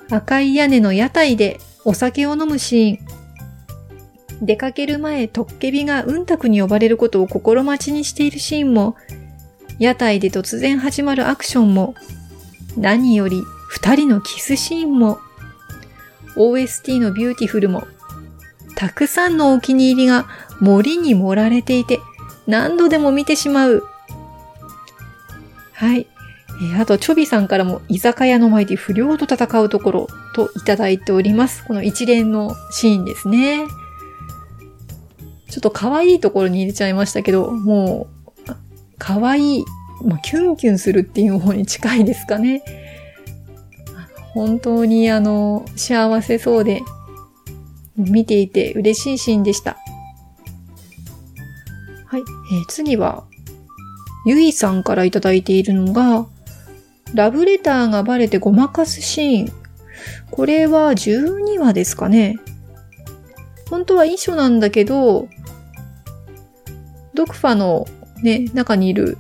[0.09, 4.45] 赤い屋根の屋台でお酒を飲むシーン。
[4.45, 8.95] 出かける前、トッケビがウンタクに呼ばれることを心待ちにしているシーンも、
[9.79, 11.95] 屋台で突然始まるアクションも、
[12.77, 15.19] 何より二人のキスシーンも、
[16.35, 17.87] OST の Beautiful も、
[18.75, 20.27] たくさんのお気に入りが
[20.61, 21.99] 盛りに盛られていて、
[22.47, 23.83] 何度でも見てしまう。
[25.73, 26.07] はい。
[26.61, 31.65] えー、あと、チョビさんからも、居酒屋の前で不良と戦うところといただいております。
[31.65, 33.65] この一連のシーンですね。
[35.49, 38.07] ちょっと可愛いところに入れちゃいましたけど、も
[38.47, 38.51] う、
[38.99, 39.65] 可愛い、
[40.05, 42.63] まあ、キュンキュンするっていう方に近いですかね。
[44.33, 46.81] 本当にあの、幸せそうで、
[47.97, 49.77] 見ていて嬉しいシーンでした。
[52.11, 52.23] はい。
[52.51, 53.23] えー、次は、
[54.25, 56.25] ゆいさんからいただいているのが、
[57.13, 59.53] ラブレターがバレてごまかすシーン。
[60.29, 62.37] これは12話ですかね。
[63.69, 65.29] 本当は遺書なんだけど、
[67.13, 67.87] ドクファの
[68.21, 69.17] ね、中にいる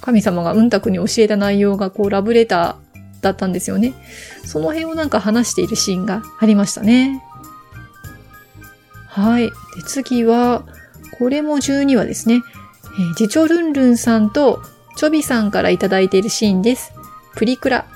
[0.00, 3.92] 神様がうんたくに教えた内容がこうラブレターだったんですよね。
[4.46, 7.22] その辺をなんか話しているシーンがありましたね。
[9.08, 9.42] はい。
[9.42, 9.52] で
[9.84, 10.64] 次は、
[11.18, 12.42] これも12話ですね。
[12.98, 14.62] えー、ジチョルンルンさんと
[14.96, 16.92] チョビさんからいただいているシーンです。
[17.36, 17.86] プリクラ。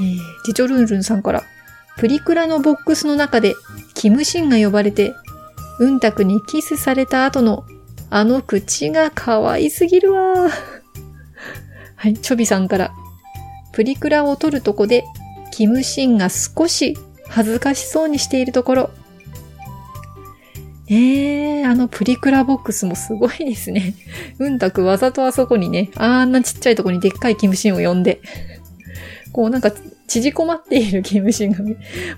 [0.00, 1.42] えー、ジチョルンルンさんから、
[1.96, 3.54] プリクラのボックスの中で
[3.94, 5.14] キムシンが呼ばれて
[5.78, 7.64] うんたくにキスされた後の
[8.10, 10.50] あの口が可愛すぎるわ。
[11.96, 12.92] はい、チョビさんから。
[13.72, 15.04] プリクラを撮るとこで、
[15.50, 18.90] キムシンが少し恥ずかしそうにしているところ。
[20.88, 23.94] ええ、あのプリクラボックスもすごいですね。
[24.38, 28.20] うんたくわざとあそこにね、あんなちっちゃいとこにでっかいキムシンを呼んで、
[29.32, 29.72] こうなんか
[30.08, 31.58] 縮こまっているキムシンが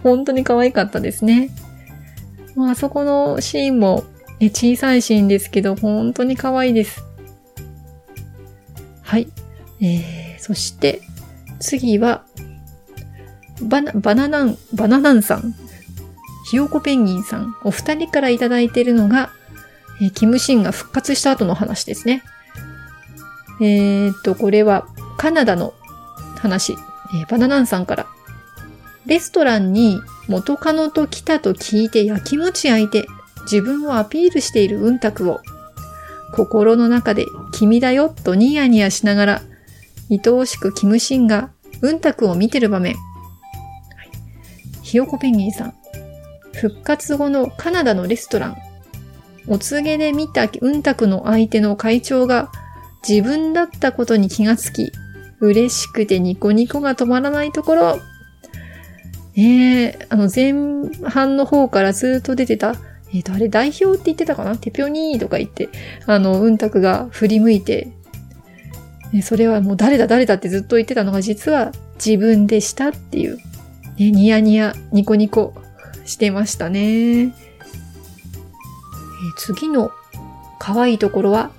[0.02, 1.50] 本当に可愛かったですね。
[2.54, 4.04] まあ、あそこのシーンも、
[4.40, 7.04] ね、小さいシーンですけど、本当に可愛いです。
[9.02, 9.28] はい。
[9.80, 11.02] えー、そして、
[11.60, 12.24] 次は、
[13.62, 15.54] バナ、バナナン、バナナンさん。
[16.54, 19.32] ひよこペンギンさん、お二人からいただいているのが、
[20.00, 22.22] えー、キムシンが復活した後の話ですね。
[23.60, 24.86] えー、っと、これは
[25.16, 25.74] カナダの
[26.38, 26.74] 話、
[27.12, 28.06] えー、バナナンさんから。
[29.04, 33.04] レストランに元カノと来たと聞いて焼きもち焼いて
[33.50, 35.40] 自分をアピールしているうんたくを
[36.36, 39.42] 心の中で君だよとニヤニヤしながら
[40.08, 41.50] 愛おしくキムシンが
[41.82, 42.94] うんたくを見てる場面。
[44.84, 45.83] ひよこペンギンさん。
[46.60, 48.56] 復活後のカナダのレストラン。
[49.46, 52.50] お告げで見たうんたくの相手の会長が
[53.06, 54.92] 自分だったことに気がつき、
[55.40, 57.98] 嬉しくてニコニコが止まらないところ。
[59.36, 62.76] ええー、あの前半の方からずっと出てた、
[63.12, 64.56] えっ、ー、と、あれ代表って言ってたかな？
[64.56, 65.68] テピョニーとか言って、
[66.06, 67.88] あの、うんたくが振り向いて、
[69.12, 71.72] ね、それはもう誰だ誰だってずっと言ってたのが実は
[72.04, 73.36] 自分でしたっていう、
[73.98, 75.54] ね、ニヤニヤ、ニコニコ。
[76.04, 77.26] してましたね。
[77.26, 77.32] え、
[79.38, 79.90] 次の
[80.58, 81.50] 可愛いところは、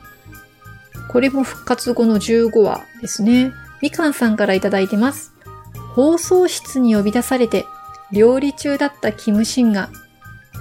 [1.09, 3.51] これも復活後の15話ですね。
[3.81, 5.33] みかんさんからいただいてます。
[5.95, 7.65] 放送室に呼び出されて、
[8.11, 9.89] 料理中だったキムシンが、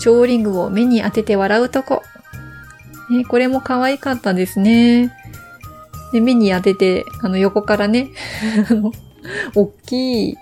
[0.01, 2.03] 調理具を目に当てて笑うとこ。
[3.11, 5.13] ね、これも可愛かったですね。
[6.13, 8.11] で、目に当てて、あの、横からね、
[8.71, 8.93] あの、
[9.55, 10.37] 大きい、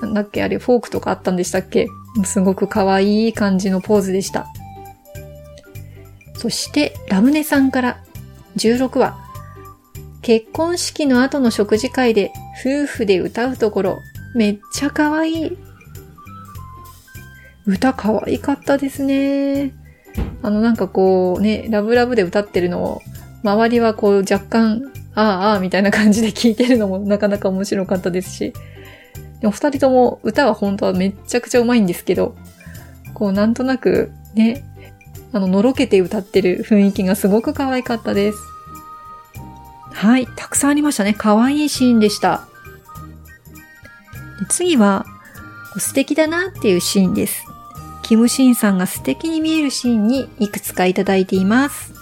[0.00, 1.88] なんだっけ、あれ、フォークとかあったんでしたっけ？
[2.24, 4.46] すごく可愛い感じのポーズでした。
[6.36, 7.98] そして、ラムネさんから
[8.56, 9.16] 16話。
[10.22, 13.98] 結婚式の後の食事会で夫婦で歌うところ、
[14.34, 15.58] めっちゃ可愛い。
[17.66, 19.72] 歌可愛かったですね。
[20.42, 23.02] あのなんかこうね、ラブラブで歌ってるのを、
[23.42, 24.82] 周りはこう若干
[25.14, 28.52] ああ、ああ、みたいな感じで聞いてるのもなかなか面白かったですし。
[29.40, 32.36] でも二人とも歌は本当はめちゃくちゃうまいんですけど、
[33.14, 34.64] こうなんとなくね、
[35.32, 38.38] あの、のろけて歌ってる雰囲気がすごく可愛かったです。
[39.92, 41.14] はい、たくさんありましたね。
[41.16, 42.46] 可愛いシーンでした。
[44.48, 45.04] 次は、
[45.78, 47.44] 素敵だなっていうシーンです。
[48.02, 51.92] キムシンさんが素敵に見えるシーンにいくつかいただいています。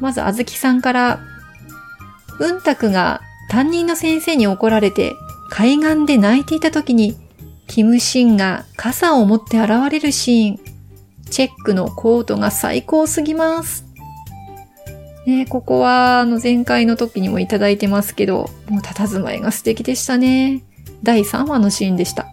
[0.00, 1.20] まず、あずきさんから
[2.38, 5.14] うんたくが担任の先生に怒られて
[5.54, 7.14] 海岸で泣いていた時に、
[7.66, 10.60] キムシンが傘を持って現れるシーン。
[11.30, 13.84] チェックのコートが最高すぎます。
[15.26, 20.62] ね、ここは、あの、前回の時にもいただいてますけど、もう佇まいが素敵でしたね。
[21.02, 22.28] 第3話のシーンでした。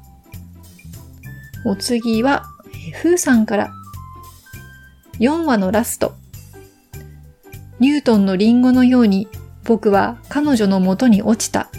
[1.66, 2.46] お次は、
[3.02, 3.74] ふーさんから。
[5.20, 6.14] 4話のラスト。
[7.82, 9.28] ニュートンのリンゴのように
[9.66, 11.70] 僕は彼女の元に落ちた。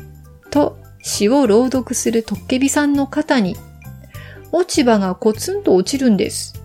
[0.50, 3.56] と詩を朗読するトッケビさんの肩に、
[4.52, 6.60] 落ち葉がコツンと落ちるんです。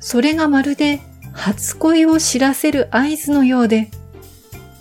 [0.00, 1.00] それがまるで
[1.32, 3.90] 初恋を知らせる合図のようで、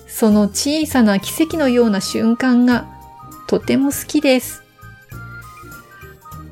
[0.07, 2.87] その小さな奇跡のような瞬間が
[3.47, 4.63] とても好きです。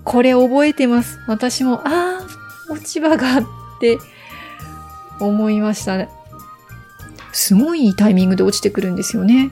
[0.03, 1.19] これ覚えてます。
[1.27, 3.43] 私も、ああ、落ち葉がっ
[3.79, 3.97] て
[5.19, 6.09] 思いましたね。
[7.33, 9.51] すごいタイミングで落ちてくるんですよね。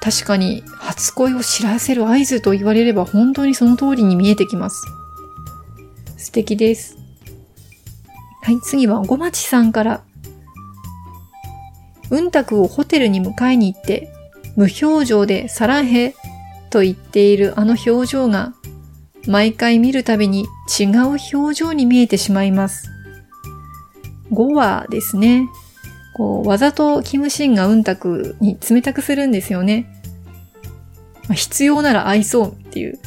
[0.00, 4.84] 確かに初恋を知らせる合図と言われれば本当にその通りに見えてきます。
[6.16, 6.96] 素敵です。
[8.42, 10.02] はい、次はごまちさんから。
[12.10, 14.12] うんたくをホテルに迎えに行って、
[14.56, 16.14] 無表情でサラヘ
[16.70, 18.54] と言っているあの表情が、
[19.26, 20.46] 毎回見るたびに
[20.78, 22.88] 違う表情に見えてしまいます。
[24.32, 25.48] 5話ですね。
[26.14, 29.86] こう、わざとキムシンがうんたくに冷たくするんですよね。
[31.28, 32.98] まあ、必要なら愛そうっていう、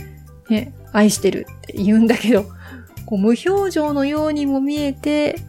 [0.50, 2.46] ね、愛してるって言うんだけど、
[3.06, 5.39] こう無表情のようにも見えて、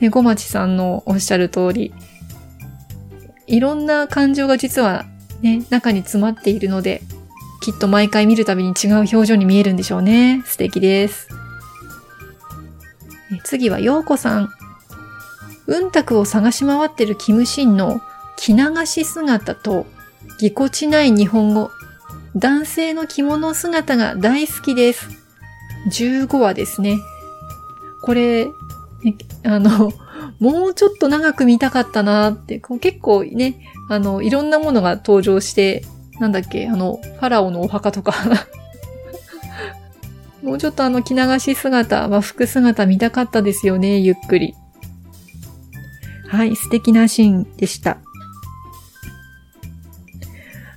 [0.00, 1.92] ね、小町さんのおっしゃる通り、
[3.46, 5.06] いろんな感情が実は
[5.40, 7.02] ね、中に詰まっているので、
[7.60, 10.42] きっと毎回見るたびに違う表情に見えるんでしょうね。
[10.46, 11.28] 素敵です。
[13.44, 14.57] 次は、ようこさん。
[15.68, 18.00] うんたくを探し回ってるキムシンの
[18.36, 19.86] 着流し姿と
[20.38, 21.70] ぎこちない日本語、
[22.34, 25.08] 男性の着物姿が大好きです。
[25.92, 26.98] 15話ですね。
[28.02, 28.48] これ、
[29.44, 29.92] あの、
[30.38, 33.60] もうちょっと長く見たかったなって、結構ね、
[33.90, 35.82] あの、いろんなものが登場して、
[36.20, 38.14] なんだっけ、あの、ファラオのお墓とか
[40.42, 44.54] もうちょっとあの着流し姿、和服姿見たかったですよね、ゆっくり。
[46.28, 47.98] はい、素敵なシーンでした。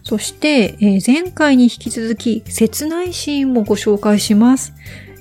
[0.04, 4.74] そして、えー、前回に引き続き切ないシーンもご紹介します。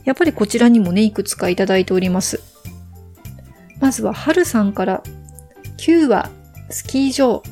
[0.05, 2.41] やっぱりこちらにもね、いくつかいただいております。
[3.81, 5.03] まずは、はるさんから、
[5.79, 6.31] 9話、
[6.71, 7.43] スキー場。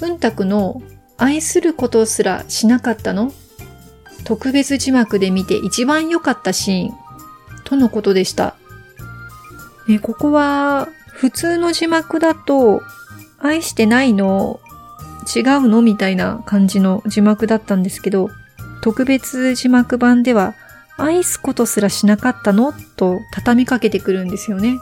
[0.00, 0.82] うんたくの
[1.16, 3.32] 愛することすらしなかったの？
[4.24, 6.94] 特別字幕で見て一番良かったシーン。
[7.64, 8.56] とのことでした。
[9.88, 10.88] ね、ここは、
[11.24, 12.82] 普通の字幕だと、
[13.38, 14.60] 愛してないの
[15.34, 15.80] 違うの？
[15.80, 18.28] みたいな感じの字幕だったんですけど、
[18.82, 20.54] 特別字幕版では、
[20.98, 22.74] 愛すことすらしなかったの？
[22.98, 24.76] と畳みかけてくるんですよね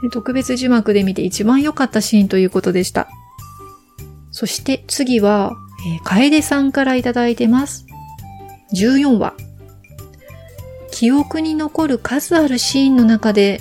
[0.00, 0.10] で。
[0.10, 3.08] 特別字幕で見て一番良かったシーンということでした。
[4.30, 5.56] そして次は、
[5.88, 7.84] えー、楓さんからいただいてます。
[8.76, 9.34] 14話。
[10.92, 13.60] 記憶に残る数あるシーンの中で、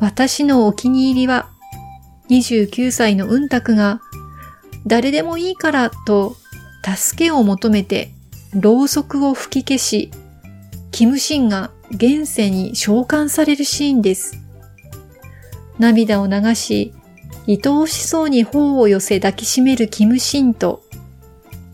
[0.00, 1.50] 私のお気に入りは、
[2.30, 4.00] 29歳のうんたくが、
[4.86, 6.36] 誰でもいいからと、
[6.82, 8.10] 助けを求めて、
[8.54, 10.10] ろうそくを吹き消し、
[10.90, 14.38] キムシンが現世に召喚されるシーンです。
[15.78, 16.94] 涙を流し、
[17.46, 20.82] 愛おしそうに頬を寄せ抱きしめるキムシンと、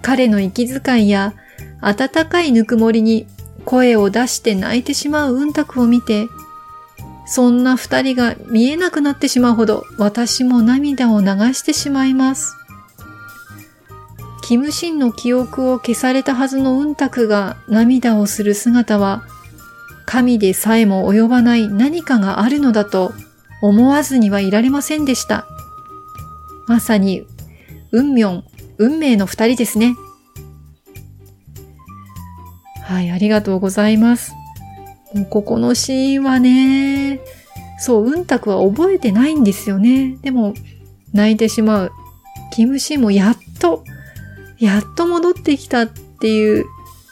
[0.02, 1.34] 彼の息遣いや
[1.80, 3.26] 温かいぬくもりに
[3.64, 6.26] 声を出して泣いてしまううんたくを見て、
[7.26, 12.54] そんな二人が見えなくなってしまうほど私も涙を流してしまいます。
[14.46, 19.24] キムシンの記憶を消されたはずのうんたくが涙をする姿は、
[20.06, 23.12] 神でさえも及ばない何かがあるのだと
[23.60, 25.48] 思わずにはいられませんでした。
[26.68, 27.26] まさに、
[27.90, 28.44] 運命、
[28.78, 29.96] 運命の二人ですね。
[32.84, 34.32] はい、ありがとうございます。
[35.16, 37.20] もうここのシーンはね、
[37.78, 40.16] そう、うんたくは覚えてないんですよね。
[40.22, 40.54] でも、
[41.12, 41.92] 泣いてしまう。
[42.52, 43.84] キムシーンもやっと
[44.58, 46.64] やっと戻ってきたっていう、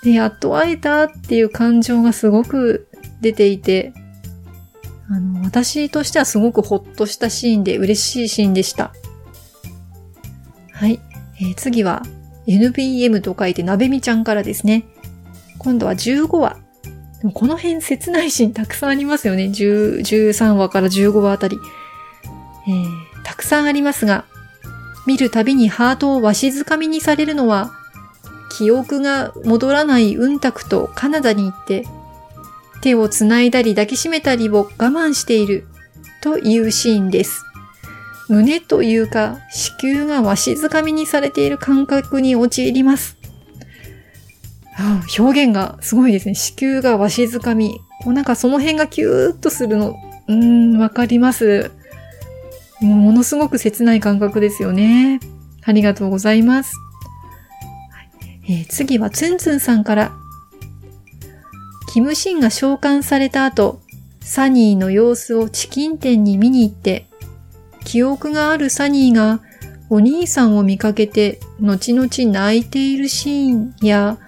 [0.03, 2.89] でやっと会えたっていう感情がすごく
[3.21, 3.93] 出ていて、
[5.09, 8.93] あの、私としてはすごくほっとしたシーンで嬉しいシーンでした。
[10.73, 11.01] はい。
[11.41, 12.03] えー、次は
[12.47, 14.85] NBM と書いてなべみちゃんからですね。
[15.59, 16.64] 今度は15話。
[17.25, 19.45] でもこの辺切ないシーンたくさんありますよね。
[19.45, 21.59] 10 13話から15話あたり。
[22.69, 22.87] えー、
[23.25, 24.27] たくさんありますが、
[25.07, 27.73] 見るたびにハートをわしづかみにされるのは、
[28.59, 31.87] 記憶が戻らないうんたくとカナダに行って、
[32.83, 35.67] 手を繋いだり抱きしめたりを我慢している
[36.21, 37.43] というシーンです。
[38.29, 43.24] 胸というか子宮がわしづかみにされている感覚に陥ります。
[44.77, 46.35] あ表現がすごいですね。
[46.35, 47.81] 子宮がわしづかみ。
[48.05, 49.97] もうなんかその辺がキューッとするの、
[50.29, 51.71] うーん、わかります。
[52.81, 55.21] もうものすごく切ない感覚ですよね。
[55.65, 56.75] ありがとうございます。
[58.47, 60.13] えー、次はツンツンさんから。
[61.93, 63.81] キムシンが召喚された後、
[64.21, 67.07] サニーの様子をチキン店に見に行って、
[67.85, 69.41] 記憶があるサニーが
[69.91, 74.19] お兄さんを見かけて後々泣いているシーンや、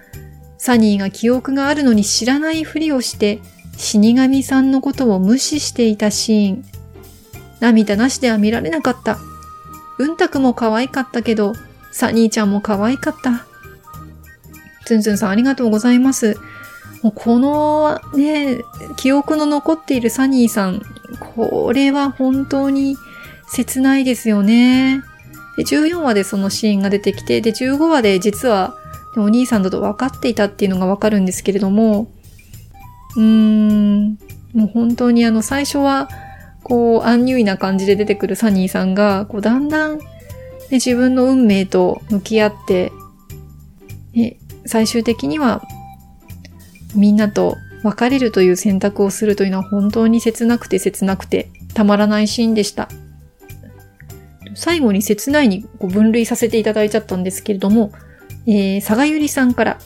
[0.58, 3.40] サニーが記憶があるのに知らないふりをして
[3.76, 6.64] 死神さんのことを無視していたシーン、
[7.60, 9.18] 涙なしでは見られなかった。
[9.98, 11.54] うんたくも可愛かったけど、
[11.92, 13.46] サニーちゃんも可愛かった。
[14.84, 16.36] ツンツンさんありがとうございます。
[17.02, 18.58] もうこのね、
[18.96, 20.82] 記憶の残っているサニーさん、
[21.36, 22.96] これは本当に
[23.48, 25.02] 切ないですよね。
[25.56, 28.76] で14話でそのシーンが出てきて、で、15話で実は
[29.22, 32.08] お兄さんだと分かっていたっていうのが分かるんですけれども、
[33.16, 34.18] うーん、
[34.52, 36.08] もう本当にあの最初は
[36.68, 40.04] こう、アンニュイな感じで出てくるサニーさんが、こう、だんだん、ね、
[40.72, 42.90] 自分の運命と向き合って、
[44.14, 45.62] ね、最終的には、
[46.96, 52.88] みんなと別れるという選択をするというのは本当に切なくて切なくて、たまらないシーンでした。
[54.56, 57.92] 最後に切ないにこう分類させていただいちゃったんですけれども、
[58.46, 59.78] えー、佐賀ゆりさんから、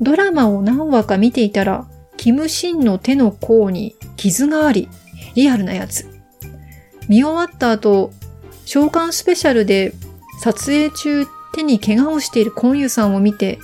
[0.00, 1.86] ドラマを何話か見ていたら、
[2.16, 4.88] キムシンの手の甲に傷があり、
[5.34, 6.06] リアルなやつ。
[7.08, 8.12] 見終わった後、
[8.64, 9.94] 召喚スペシャルで
[10.40, 13.58] 撮影中手に怪我をしているコンユさんを見て、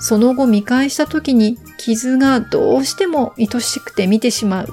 [0.00, 4.68] その後見返した時に傷がどうしても愛しくて見てしまう。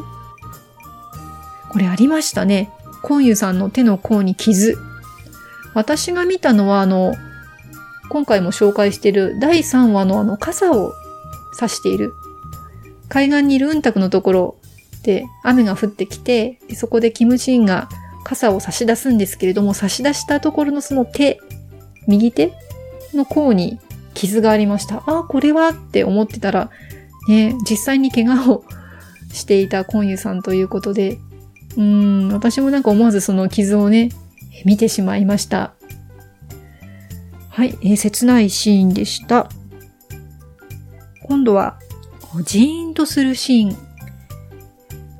[1.70, 2.72] これありましたね。
[3.04, 4.78] コンユさんの手の甲に傷。
[5.74, 7.14] 私が見たのはあの、
[8.10, 10.94] 今回も紹介している第3話のあの傘を
[11.56, 12.14] 指している。
[13.08, 14.56] 海岸にいるうんたくのところ、
[15.04, 17.90] で、雨が降ってきて、そこでキムチンが
[18.24, 21.40] 傘を差し出すんですけれども、差し出したところのその手、
[22.08, 22.54] 右手
[23.14, 23.80] の甲に
[24.14, 25.04] 傷がありました。
[25.08, 26.70] あ、これはって思ってたら、
[27.28, 28.64] ね、実際に怪我を
[29.32, 31.20] していたコンユさんということで、
[31.78, 34.10] うん、私もなんか思わずその傷をね、
[34.66, 35.74] 見てしまいました。
[37.50, 39.50] はい、えー、切ないシーンでした。
[41.24, 41.80] 今度は、
[42.44, 43.78] ジーンとするシーン。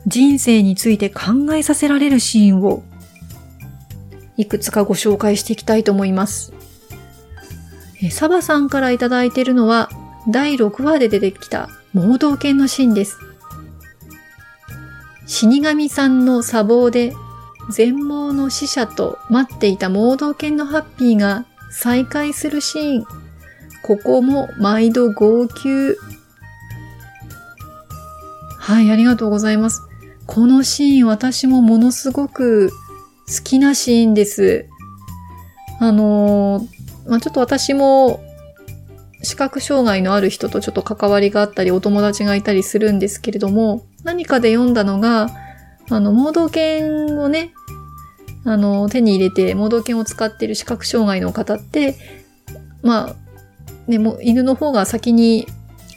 [0.08, 2.84] 人生について考えさせられるシーンを、
[4.38, 6.54] いくつかご紹介していきたいと思います。
[8.02, 9.90] えサバさんからいただいているのは、
[10.28, 13.18] 第6話で出てきた盲導犬のシーンです。
[15.26, 17.14] 死神さんの砂防で
[17.70, 23.06] 全盲の死者と待っていた盲導犬のハッピーが再会するシーン。
[23.84, 25.96] ここも毎度号泣。
[28.58, 29.82] はい、ありがとうございます。
[30.26, 32.70] このシーン私もものすごく
[33.28, 34.68] 好きなシーンです。
[35.80, 38.22] あのー、まあ、ちょっと私も
[39.22, 45.30] 視覚障害のある人とちょっと関わりがあったり、お友達がいたりするんですけれども、何かで読んだのが、
[45.90, 47.52] あの、盲導犬をね、
[48.46, 51.96] あの、手に入れて盲導犬を使っている視覚障害の方って、
[52.82, 53.16] まあ、
[53.88, 55.48] ね、も犬の方が先に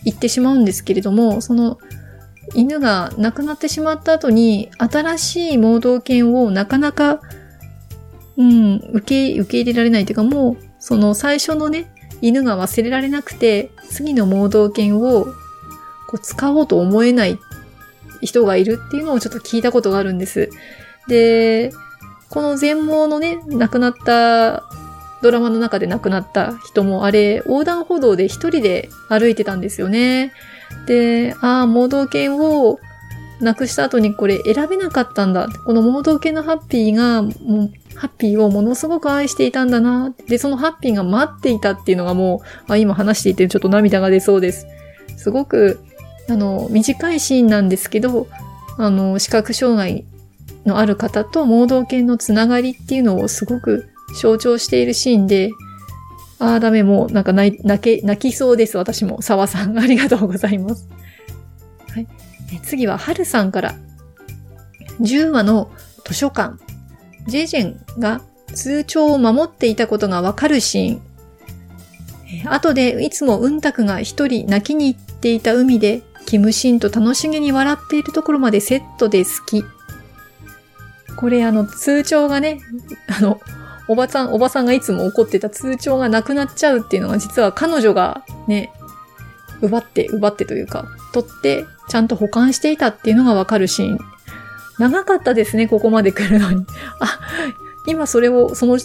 [0.05, 1.79] 行ってしまうんですけれども、その
[2.55, 7.21] 犬が亡くなってしまった後に、新しい盲導犬をなかなか、
[8.37, 15.33] うん、受け、受け入れられないというか、もう、その最初のね、犬が忘れられなくて、次の盲導犬をこ
[16.15, 17.39] う使おうと思えない
[18.21, 20.51] 人がいるっていうのをちょっと聞いたことがあるんです。
[21.09, 21.73] で、
[22.33, 24.65] この全盲のね、亡くなった
[25.21, 30.33] ドラマの中で亡くなった人もあれ、横断歩道で一人で歩いてたんですよね。
[30.87, 32.79] で、ああ、盲導犬を
[33.41, 35.47] なくした後にこれ選べなかったんだ。
[35.67, 37.31] この盲導犬のハッピーが、も
[37.65, 40.15] う、ハッピーをものすごく愛していたんだな。
[40.27, 44.67] で、そのハッピーが待っていたっていうのがもう、あ今話していてちょっと涙が出そうです。
[45.19, 45.81] すごく、
[46.31, 48.27] あの、短いシーンなんですけど、
[48.79, 50.07] あの、視覚障害
[50.65, 53.89] のある方と盲導犬のつながりっていうのをすごく
[54.21, 55.51] 象徴しているシーンで、
[56.39, 59.23] ああ、ダメ、もうなんか泣け、泣きそうです、私も。
[59.23, 60.89] 沢さん、ありがとうございます。
[61.89, 62.07] はい。
[62.65, 63.75] 次は、はるさんから。
[65.01, 65.71] 10話の
[66.05, 66.57] 図書館。
[67.27, 68.21] ジェジェンが
[68.53, 71.03] 通帳を守っていたことがわかるシーン。
[72.51, 79.65] 後でいつもうんたくが一人泣きに行っていた海で、キムシンと楽しげに笑っているところまでセットで好き。
[81.17, 82.61] これあの通帳がね、
[83.09, 83.41] あの、
[83.89, 88.73] おばさん、おばさんがいつも怒ってた通帳がなくなっちゃうっていうのが実は彼女がね、
[89.61, 93.99] 奪って、奪ってというか、取って、ちゃんと保管していたっていうのがわかるシーン。
[94.79, 96.65] 長かったですね、ここまで来るのに。
[97.01, 97.21] あ、
[97.87, 98.79] 今それを、その、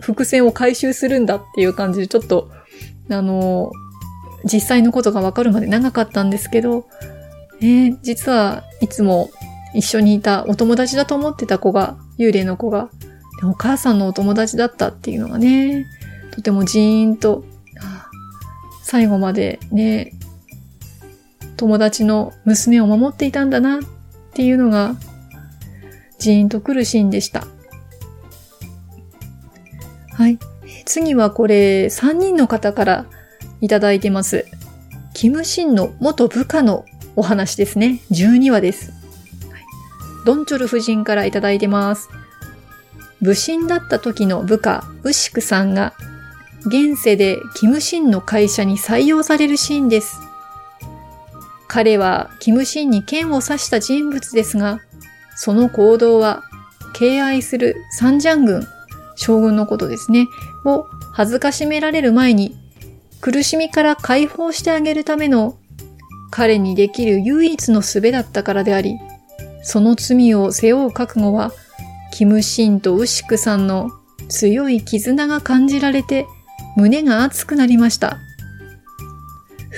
[0.00, 2.50] 伏線を回収するんだっていう感じで、ちょっと、
[3.10, 3.72] あの、
[4.44, 6.86] 実際のことがわかるまで長かったんですけど、
[7.60, 9.30] え、実はいつも
[9.74, 12.90] 一緒にいたお友達だと思ってた子が、幽霊の子が、
[13.42, 15.86] お母さんのお友達だったっていうのがね、
[16.30, 17.44] とてもジーンと、
[18.82, 20.12] 最後までね、
[21.56, 23.82] 友達の娘を守っていたんだなっ
[24.34, 24.96] ていうのが、
[26.18, 27.46] ジーンとくるシーンでした。
[30.12, 30.38] はい。
[30.84, 33.06] 次はこれ、3人の方から
[33.60, 34.44] いただいてます。
[35.14, 36.84] キムシンの元部下の
[37.16, 38.00] お話ですね。
[38.10, 39.01] 12話です。
[40.24, 42.08] ドンチョル夫人からいただいてます。
[43.20, 45.94] 武神だった時の部下、ウシクさんが、
[46.66, 50.20] 現世でキムシンの会社に採用されるシーンです。
[51.68, 54.80] 彼はキムシンに剣を刺した人物ですが、
[55.36, 56.42] その行動は
[56.92, 58.66] 敬愛するサンジャン軍、
[59.16, 60.26] 将軍のことですね、
[60.64, 62.56] を恥ずかしめられる前に、
[63.20, 65.56] 苦しみから解放してあげるための
[66.30, 68.98] 彼にできる唯一の術だったからであり、
[69.62, 71.52] その罪を背負う覚悟は
[72.12, 73.90] キムシンとウシクさんの
[74.28, 76.26] 強い絆が感じられて
[76.76, 78.18] 胸が熱くなりました。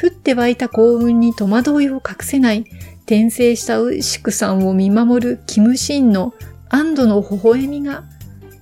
[0.02, 2.64] 降って湧いた幸運に戸惑いを隠せない
[3.02, 6.34] 転生したウシクさんを見守るキムシンの
[6.68, 8.04] 安堵の微笑みが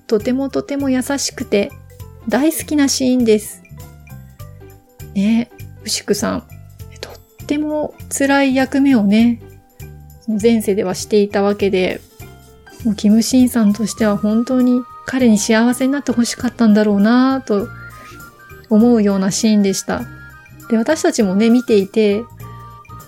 [0.05, 1.71] とてもとても優しくて
[2.29, 3.63] 大好きなシーンです。
[5.15, 6.43] ねえウシクさん、
[7.01, 7.13] とっ
[7.47, 9.41] ても辛い役目をね、
[10.27, 12.01] 前世ではしていたわけで、
[12.85, 17.67] もうキムシンさんとしては本当に彼に幸せになってほしかったんだろうなぁと
[18.69, 20.01] 思うようなシーンでした。
[20.69, 22.23] で、私たちもね、見ていて、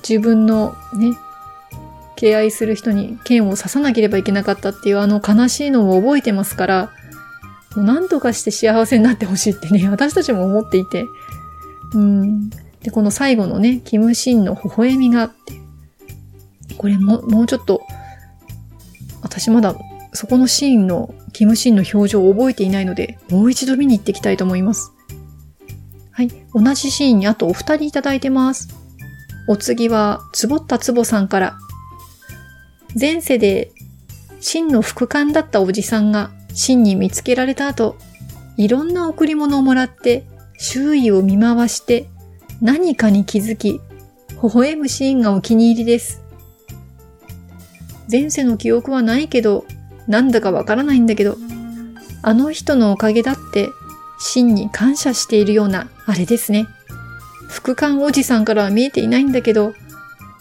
[0.07, 1.18] 自分のね、
[2.16, 6.91] 敬愛する人に剣を刺さなければいけなかったっていうあの悲しいのを覚えてますから、
[7.76, 11.05] もう何とかして幸せになってほしいってね、 私たちも思っていて、
[11.93, 12.49] うん、
[12.82, 15.64] で、この最後のね、キムシンの微笑みがあって、
[16.78, 17.82] これも、もうちょっと、
[19.22, 19.76] 私まだ
[20.16, 24.93] そこのシーンのキムシーンの表情を覚えていないので、もう一度見に行っていきたいと思います。
[26.11, 26.30] はい。
[26.53, 28.70] 同じシーンにあとお二人いただいてます。
[29.47, 31.57] お次は、つぼったつぼさんから。
[32.99, 33.72] 前世で、
[34.39, 37.97] 真の副官だったおじさんが真に見つけられた後、
[38.57, 40.26] いろんな贈り物をもらって、
[40.57, 42.07] 周囲を見回して、
[42.61, 43.80] 何かに気づき、微
[44.41, 46.22] 笑むシーンがお気に入りです。
[48.11, 49.65] 前世の記憶はないけど、
[50.07, 51.37] なんだかわからないんだけど、
[52.21, 53.69] あの人のおかげだって、
[54.19, 56.67] 真に感謝しているような、あれですね。
[57.49, 59.73] 副官おじさんからは見えていないんだけど、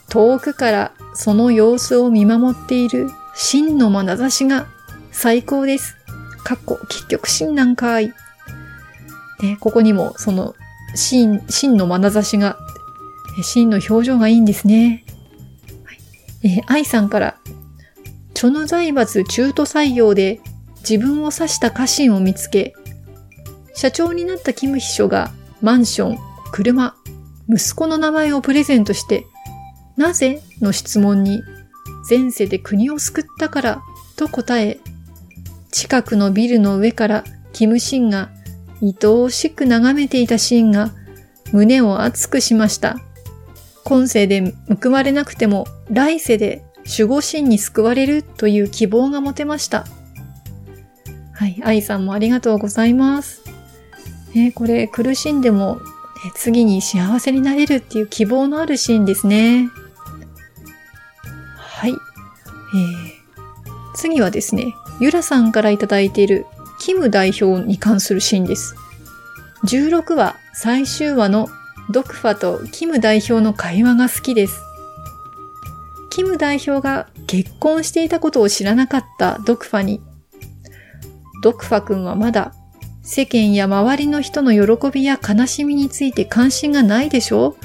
[0.08, 4.66] 遠くからその様子を見守っている真の眼差しが
[5.10, 5.96] 最高です。
[6.44, 8.12] かっこ、結局真なんかい。
[9.40, 10.54] で、ここにもその
[10.94, 12.58] 真、真の眼差しが、
[13.42, 15.04] 真の表情がいいんですね。
[16.44, 17.38] えー、愛さんから、
[18.34, 20.40] チョヌ財閥中途採用で
[20.88, 22.74] 自分を指した家臣を見つけ、
[23.74, 26.18] 社長になったキム秘書がマンション、
[26.52, 26.94] 車、
[27.48, 29.26] 息子の名前をプレゼントして、
[29.96, 30.42] なぜ？
[30.60, 31.42] の質問に、
[32.08, 33.82] 前世で国を救ったから
[34.16, 34.78] と答え、
[35.70, 38.30] 近くのビルの上からキムシンが
[38.82, 40.90] 愛おしく眺めていたシーンが
[41.52, 42.96] 胸を熱くしました。
[43.84, 49.86] 今世で報われなくても来世で守護神に救われるという希望が持てました。
[51.32, 53.42] はい、愛さんもありがとうございます。
[54.34, 55.80] ね、これ苦しんでも、ね、
[56.34, 59.68] 次に幸せになれるっていう希望のあるシーンですね。
[61.56, 61.90] はい。
[61.90, 61.98] えー、
[63.94, 66.46] 次はですね、ゆらさんからいただいている
[66.80, 68.74] キム代表に関するシーンです。
[69.66, 71.48] 16話最終話の
[71.90, 74.60] ドクファとキム代表の会話が好きです。
[76.10, 80.00] キム代表が結婚していたことを知らなかったドクファに、
[81.42, 82.54] ドクファ君はまだ
[83.02, 87.56] 世間や周りの人の喜びや悲しみについて関心がないでしょ？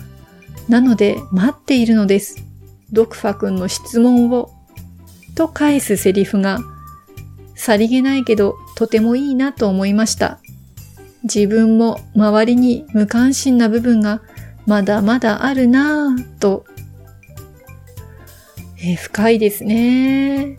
[0.67, 2.43] うなので待っているのです。
[2.91, 4.51] ドクファ君の質問を。
[5.35, 6.59] と返すセリフが
[7.55, 10.39] さりげないけどとてもいいなと思いました。
[11.23, 14.21] 自分も周りに無関心な部分が
[14.65, 16.65] まだまだあるなぁと。
[18.81, 20.57] えー、深いですね。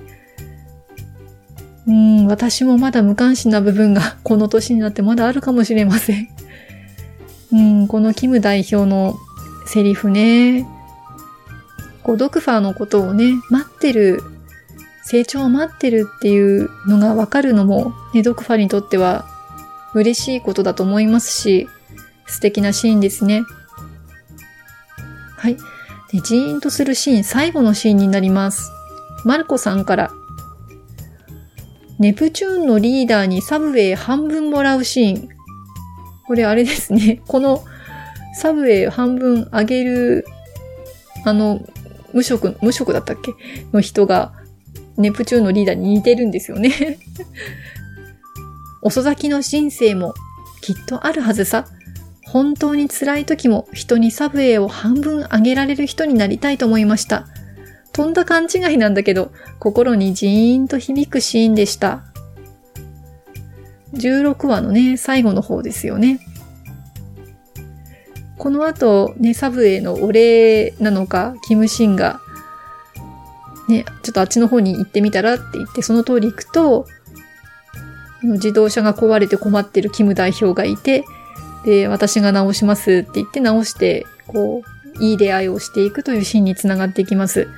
[1.86, 6.28] うん、私もまだ無関心な部分がこの年になってまだあるかもしれません。
[7.52, 9.16] うん、このキム代表の
[9.66, 10.66] セリフね。
[12.02, 14.22] こう、ドクファーのことをね、待ってる
[15.04, 19.24] 成長を待ってるっていうのがわかるのも、ね、ドクファーにとっては
[19.94, 21.68] 嬉しいことだと思いますし、
[22.26, 23.42] 素敵なシーンですね。
[25.36, 25.56] はい。
[26.12, 28.70] で、ジーンとするシーン、最後のシーンになります。
[29.24, 30.10] マルコさんから、
[31.98, 35.28] ネプチューンのリーダーにサブウェイ半分もらうシーン。
[36.26, 37.20] これあれですね。
[37.28, 37.64] この
[38.34, 40.24] サブウェイ半分あげる、
[41.24, 41.60] あの、
[42.12, 43.32] 無職、無職だったっけ？
[43.72, 44.32] の人が、
[44.96, 46.70] ネプチューンのリーダーに似てるんですよね
[48.82, 50.14] 遅咲きの人生も
[50.60, 51.66] きっとあるはずさ。
[52.26, 57.26] 本当に辛い時も人にサブウェイを半分あげられる人になりたいと思いました。
[57.92, 62.04] とんだ勘違いなんだけど、心にジーンと響くシーンでした。
[63.94, 66.20] 16話のね、最後の方ですよね。
[68.38, 72.20] この後、ね、サブウェイのお礼なのか、キムシンが
[73.70, 76.86] ね、ちょっとあっちの方に行ってみたらって言って、その通り行くと、
[78.22, 81.04] 自動車が壊れて困ってるキム代表がいて、
[81.64, 84.62] で、私が直しますって言って直して、こ
[84.98, 87.48] う、いい出会いをしていくというシーンにつながっていきます。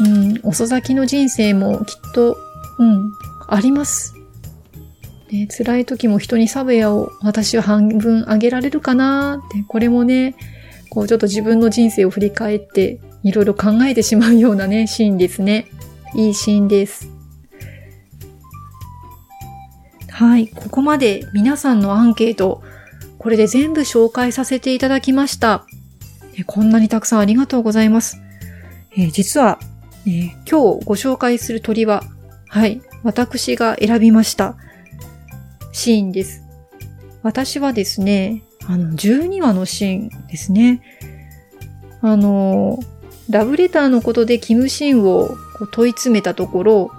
[0.00, 2.38] うん、遅咲きの人生もきっと、
[2.78, 3.12] うん、
[3.48, 4.14] あります。
[5.30, 10.36] ね、辛い時も人にサブヤを私は半分あげられるかなって、これもね、
[10.90, 15.66] こうちょっと自分の人生を振り返っていろいろ考えてしまうようなね、シーンですね。
[16.14, 17.17] いいシーンです。
[20.18, 22.60] はい、ここまで皆さんのアンケート、
[23.18, 25.64] これで全部紹介させていただきました。
[26.46, 28.20] こんなにたくさんありがとうございます。
[28.96, 29.60] え、実は、
[30.08, 32.02] えー、今日ご紹介する鳥は、
[32.48, 34.56] はい、私が選びました
[35.70, 36.42] シーンです。
[37.22, 40.82] 私はですね、あの、12話のシーンですね。
[42.00, 42.80] あの、
[43.30, 45.36] ラブレターのことでキムシンを
[45.70, 46.90] 問い詰めたところ、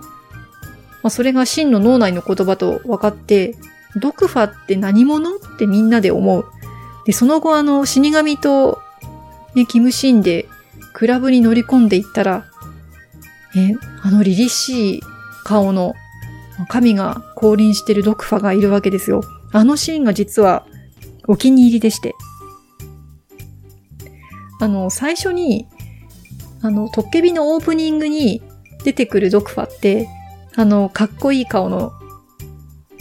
[1.01, 3.55] まあ、それがシンの脳内の言葉と分かって、
[3.95, 5.35] ドクファって何者？
[5.35, 6.45] ってみんなで思う。
[7.05, 8.81] で、その後あの、死神と、
[9.55, 10.47] ね、キムシンで、
[10.93, 12.45] クラブに乗り込んでいったら、
[13.55, 13.73] え、
[14.03, 15.01] あの凛々しい
[15.43, 15.95] 顔の
[16.67, 19.21] 神が降臨してるドクファがいるわけですよ。
[19.51, 20.67] あのシーンが実は
[21.27, 22.13] お気に入りでして。
[24.61, 25.67] あの、最初に、
[26.61, 28.41] あの、トッケビのオープニングに
[28.83, 30.07] 出てくるドクファって、
[30.59, 31.93] あの、かっこいい顔の、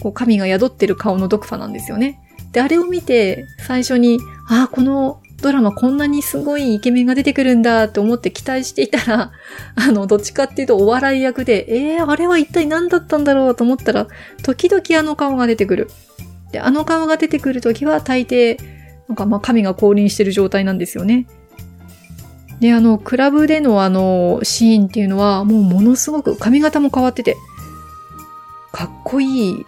[0.00, 2.20] こう、神が宿ってる顔のドクファなんですよね。
[2.52, 9.32] で、あれを見て、最初に、ああ、このドラマこんなにすごいイケメンが出てくるんだって思って期待していたら、
[9.74, 14.06] あの、どっちかっていうとお笑い役で、えー、あれは一体何だったんだろうと思ったら、
[14.44, 15.90] 時々あの顔が出てくる。
[16.52, 18.56] で、あの顔が出てくるときは大抵、
[19.08, 21.26] なんかまあ神が降臨してる状態なんですよね。
[22.60, 27.36] で、あの、クラブでのあの、シーンっていうのは、もうものすごく髪型も変わってて、
[28.78, 29.66] かっこいい、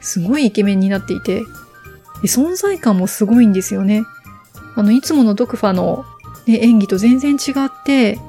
[0.00, 1.42] すごいイケメンになっていて、
[2.22, 4.04] 存在感もすごいんですよね。
[4.76, 6.04] あの、いつものドクファの、
[6.46, 8.20] ね、演技と全然違って、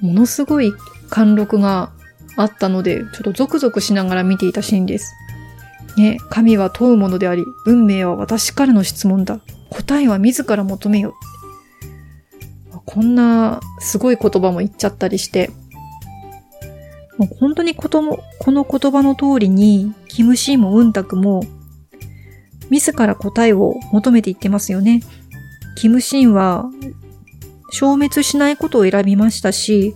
[0.00, 0.72] ものすごい
[1.10, 1.90] 貫禄が
[2.38, 5.12] あったので、ちょっとゾクゾクしながら見ていたシーンです。
[5.98, 9.40] ね、神は問うものであり、運命は私からの質問だ。
[9.68, 11.12] 答えは自ら求めよ。
[12.86, 15.50] こんなすごい言葉も言っちゃったりして、
[17.18, 18.02] もう本当にこと、
[18.38, 21.42] この言葉の通りに、キムシーもウンタクも
[22.70, 25.02] 自ら答えを求めていってますよね。
[25.76, 26.70] キムシンは
[27.70, 29.94] 消滅しないことを選びましたし、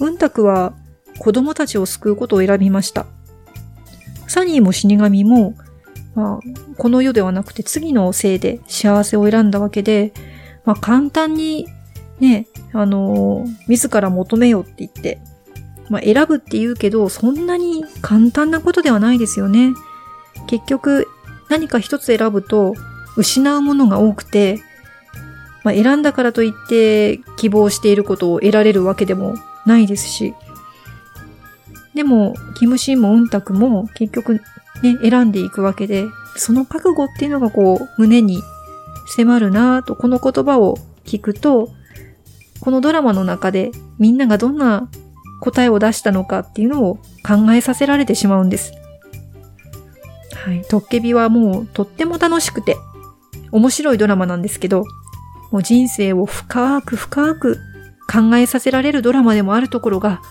[0.00, 0.74] ウンタクは
[1.18, 3.06] 子供たちを救うことを選びました。
[4.26, 5.54] サニーも死神も、
[6.14, 6.40] まあ、
[6.78, 10.12] この世ではなくて次のせいで幸せを選んだわけで、
[10.64, 11.66] まあ、簡単に
[12.18, 15.18] ね、あのー、自ら求めようって言って、
[15.88, 19.74] まあ、選ぶって言うけど、そんなに簡単なことではないですよね。
[20.46, 21.08] 結局、
[21.48, 22.74] 何か一つ選ぶと
[23.16, 24.60] 失うものが多くて、
[25.64, 29.34] まあ、選んだからといって希望していることを得られるわけでも
[29.66, 30.34] ないですし。
[31.94, 34.40] でも、キムシンもウンタクも結局
[34.82, 36.06] ね、選んでいくわけで、
[36.36, 38.42] その覚悟っていうのがこう、胸に
[39.06, 41.70] 迫るなぁと、この言葉を聞くと、
[42.60, 44.88] このドラマの中でみんながどんな
[45.42, 48.74] 答えを出したのかっていうのを考えさせられてしまうんです。
[50.36, 50.62] はい。
[50.62, 52.76] トッケビはもうとっても楽しくて、
[53.50, 54.84] 面白いドラマなんですけど、
[55.50, 57.58] もう人生を深く深く
[58.08, 60.22] 考えさせられるドラマでもあるところが、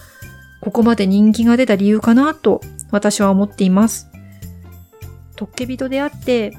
[0.62, 4.10] ここまで人気が出た理由かなと私は思っています。
[5.36, 6.58] トッケビと出会って、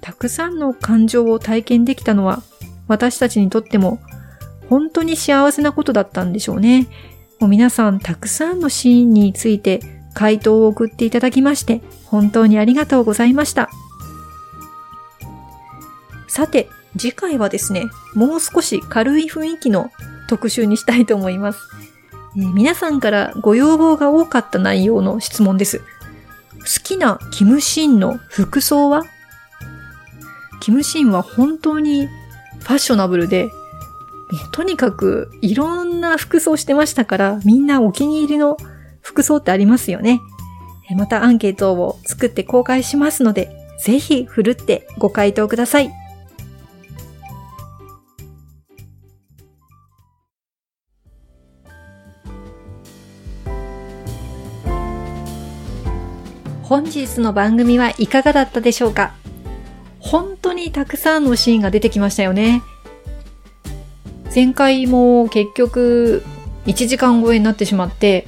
[0.00, 2.44] たくさんの感情を体験できたのは、
[2.86, 3.98] 私たちにとっても
[4.68, 6.86] 本当に幸せなことだったんでしょうね。
[7.40, 9.80] もう皆さんたくさんのシーンについて
[10.12, 13.70] 回答を送っていただきまして、本当にありがとうございました。
[16.28, 16.68] さて、
[16.98, 19.90] 次回はですね、もう少し軽い雰囲気の
[20.28, 21.60] 特集にしたいと思います。
[22.36, 25.78] えー、皆さんからご要望が多かった内容の質問です。
[25.78, 25.84] 好
[26.84, 29.04] きなキムシンの服装は？
[30.60, 33.48] キムシンは本当にファッショナブルで、
[34.52, 38.56] とにかくいろんな服装してましたから、みんなお気に入りの
[39.00, 40.20] 服装ってありますよね。
[40.96, 43.50] またアンケートを作って公開しますので、
[43.84, 45.90] ぜひふるってご回答ください。
[56.62, 59.12] 本日の番組はいかがだったでしょうか？
[59.98, 62.62] 本当にたくさんのシーンが出てきましたよね。
[64.34, 66.24] 前回も結局
[66.66, 68.26] 1時間超えになってしまって、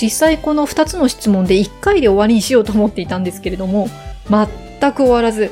[0.00, 3.88] 実際この2つの質問で1回で終わりにしようと思っていたんですけれども、
[4.28, 5.50] 全く終わらず、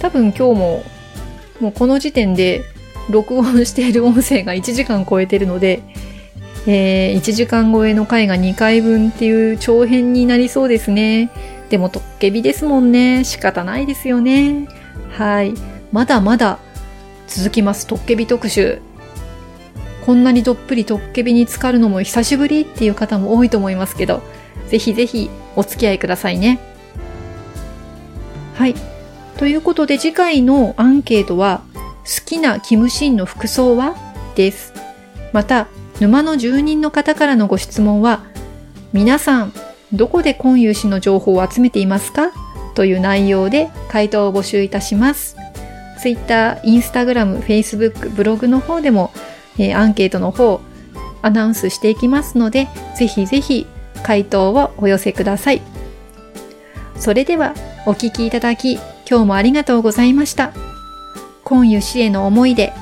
[0.00, 0.82] 多分今日も、
[1.60, 2.62] もうこの時点で
[3.10, 5.82] 録音している音声が1時間超えてるので、
[6.66, 11.30] えー、1時間超えの回が2回分っていう長編になりそうですね。
[11.70, 13.24] でもトッケビですもんね。
[13.24, 14.68] 仕方ないですよね。
[15.12, 15.54] はい。
[15.92, 16.58] まだまだ
[17.30, 17.86] 続きます。
[17.86, 18.80] トッケビ特集。
[20.04, 24.20] こんなにどっぷりトッケビに浸かるのも久しぶりっていう方も多いと思いますけど、
[24.68, 26.58] ぜひぜひお付き合いくださいね。
[28.56, 28.74] はい。
[29.38, 33.94] ということで次回のアンケートは、好きなキムシンの服装は
[34.34, 34.72] です。
[35.32, 35.68] また、
[36.00, 38.24] 沼の住人の方からのご質問は、
[38.92, 39.52] 皆さん、
[39.92, 42.32] どこで今融氏の情報を集めていますか？
[42.74, 45.36] という内容で回答を募集いたします。
[46.00, 49.12] Twitter、Instagram、Facebook、ブログの方でも
[49.60, 50.60] えー、アンケートの方、
[51.22, 53.66] アナウンスしていきますので、ぜひぜひ
[54.02, 55.62] 回答をお寄せください。
[56.96, 57.54] それでは、
[57.86, 58.74] お聞きいただき、
[59.08, 60.52] 今日もありがとうございました。
[61.44, 62.72] 今湯氏への思いで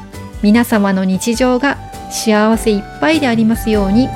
[0.42, 1.78] 皆様の日常が
[2.10, 4.08] 幸せいっぱいでありますように。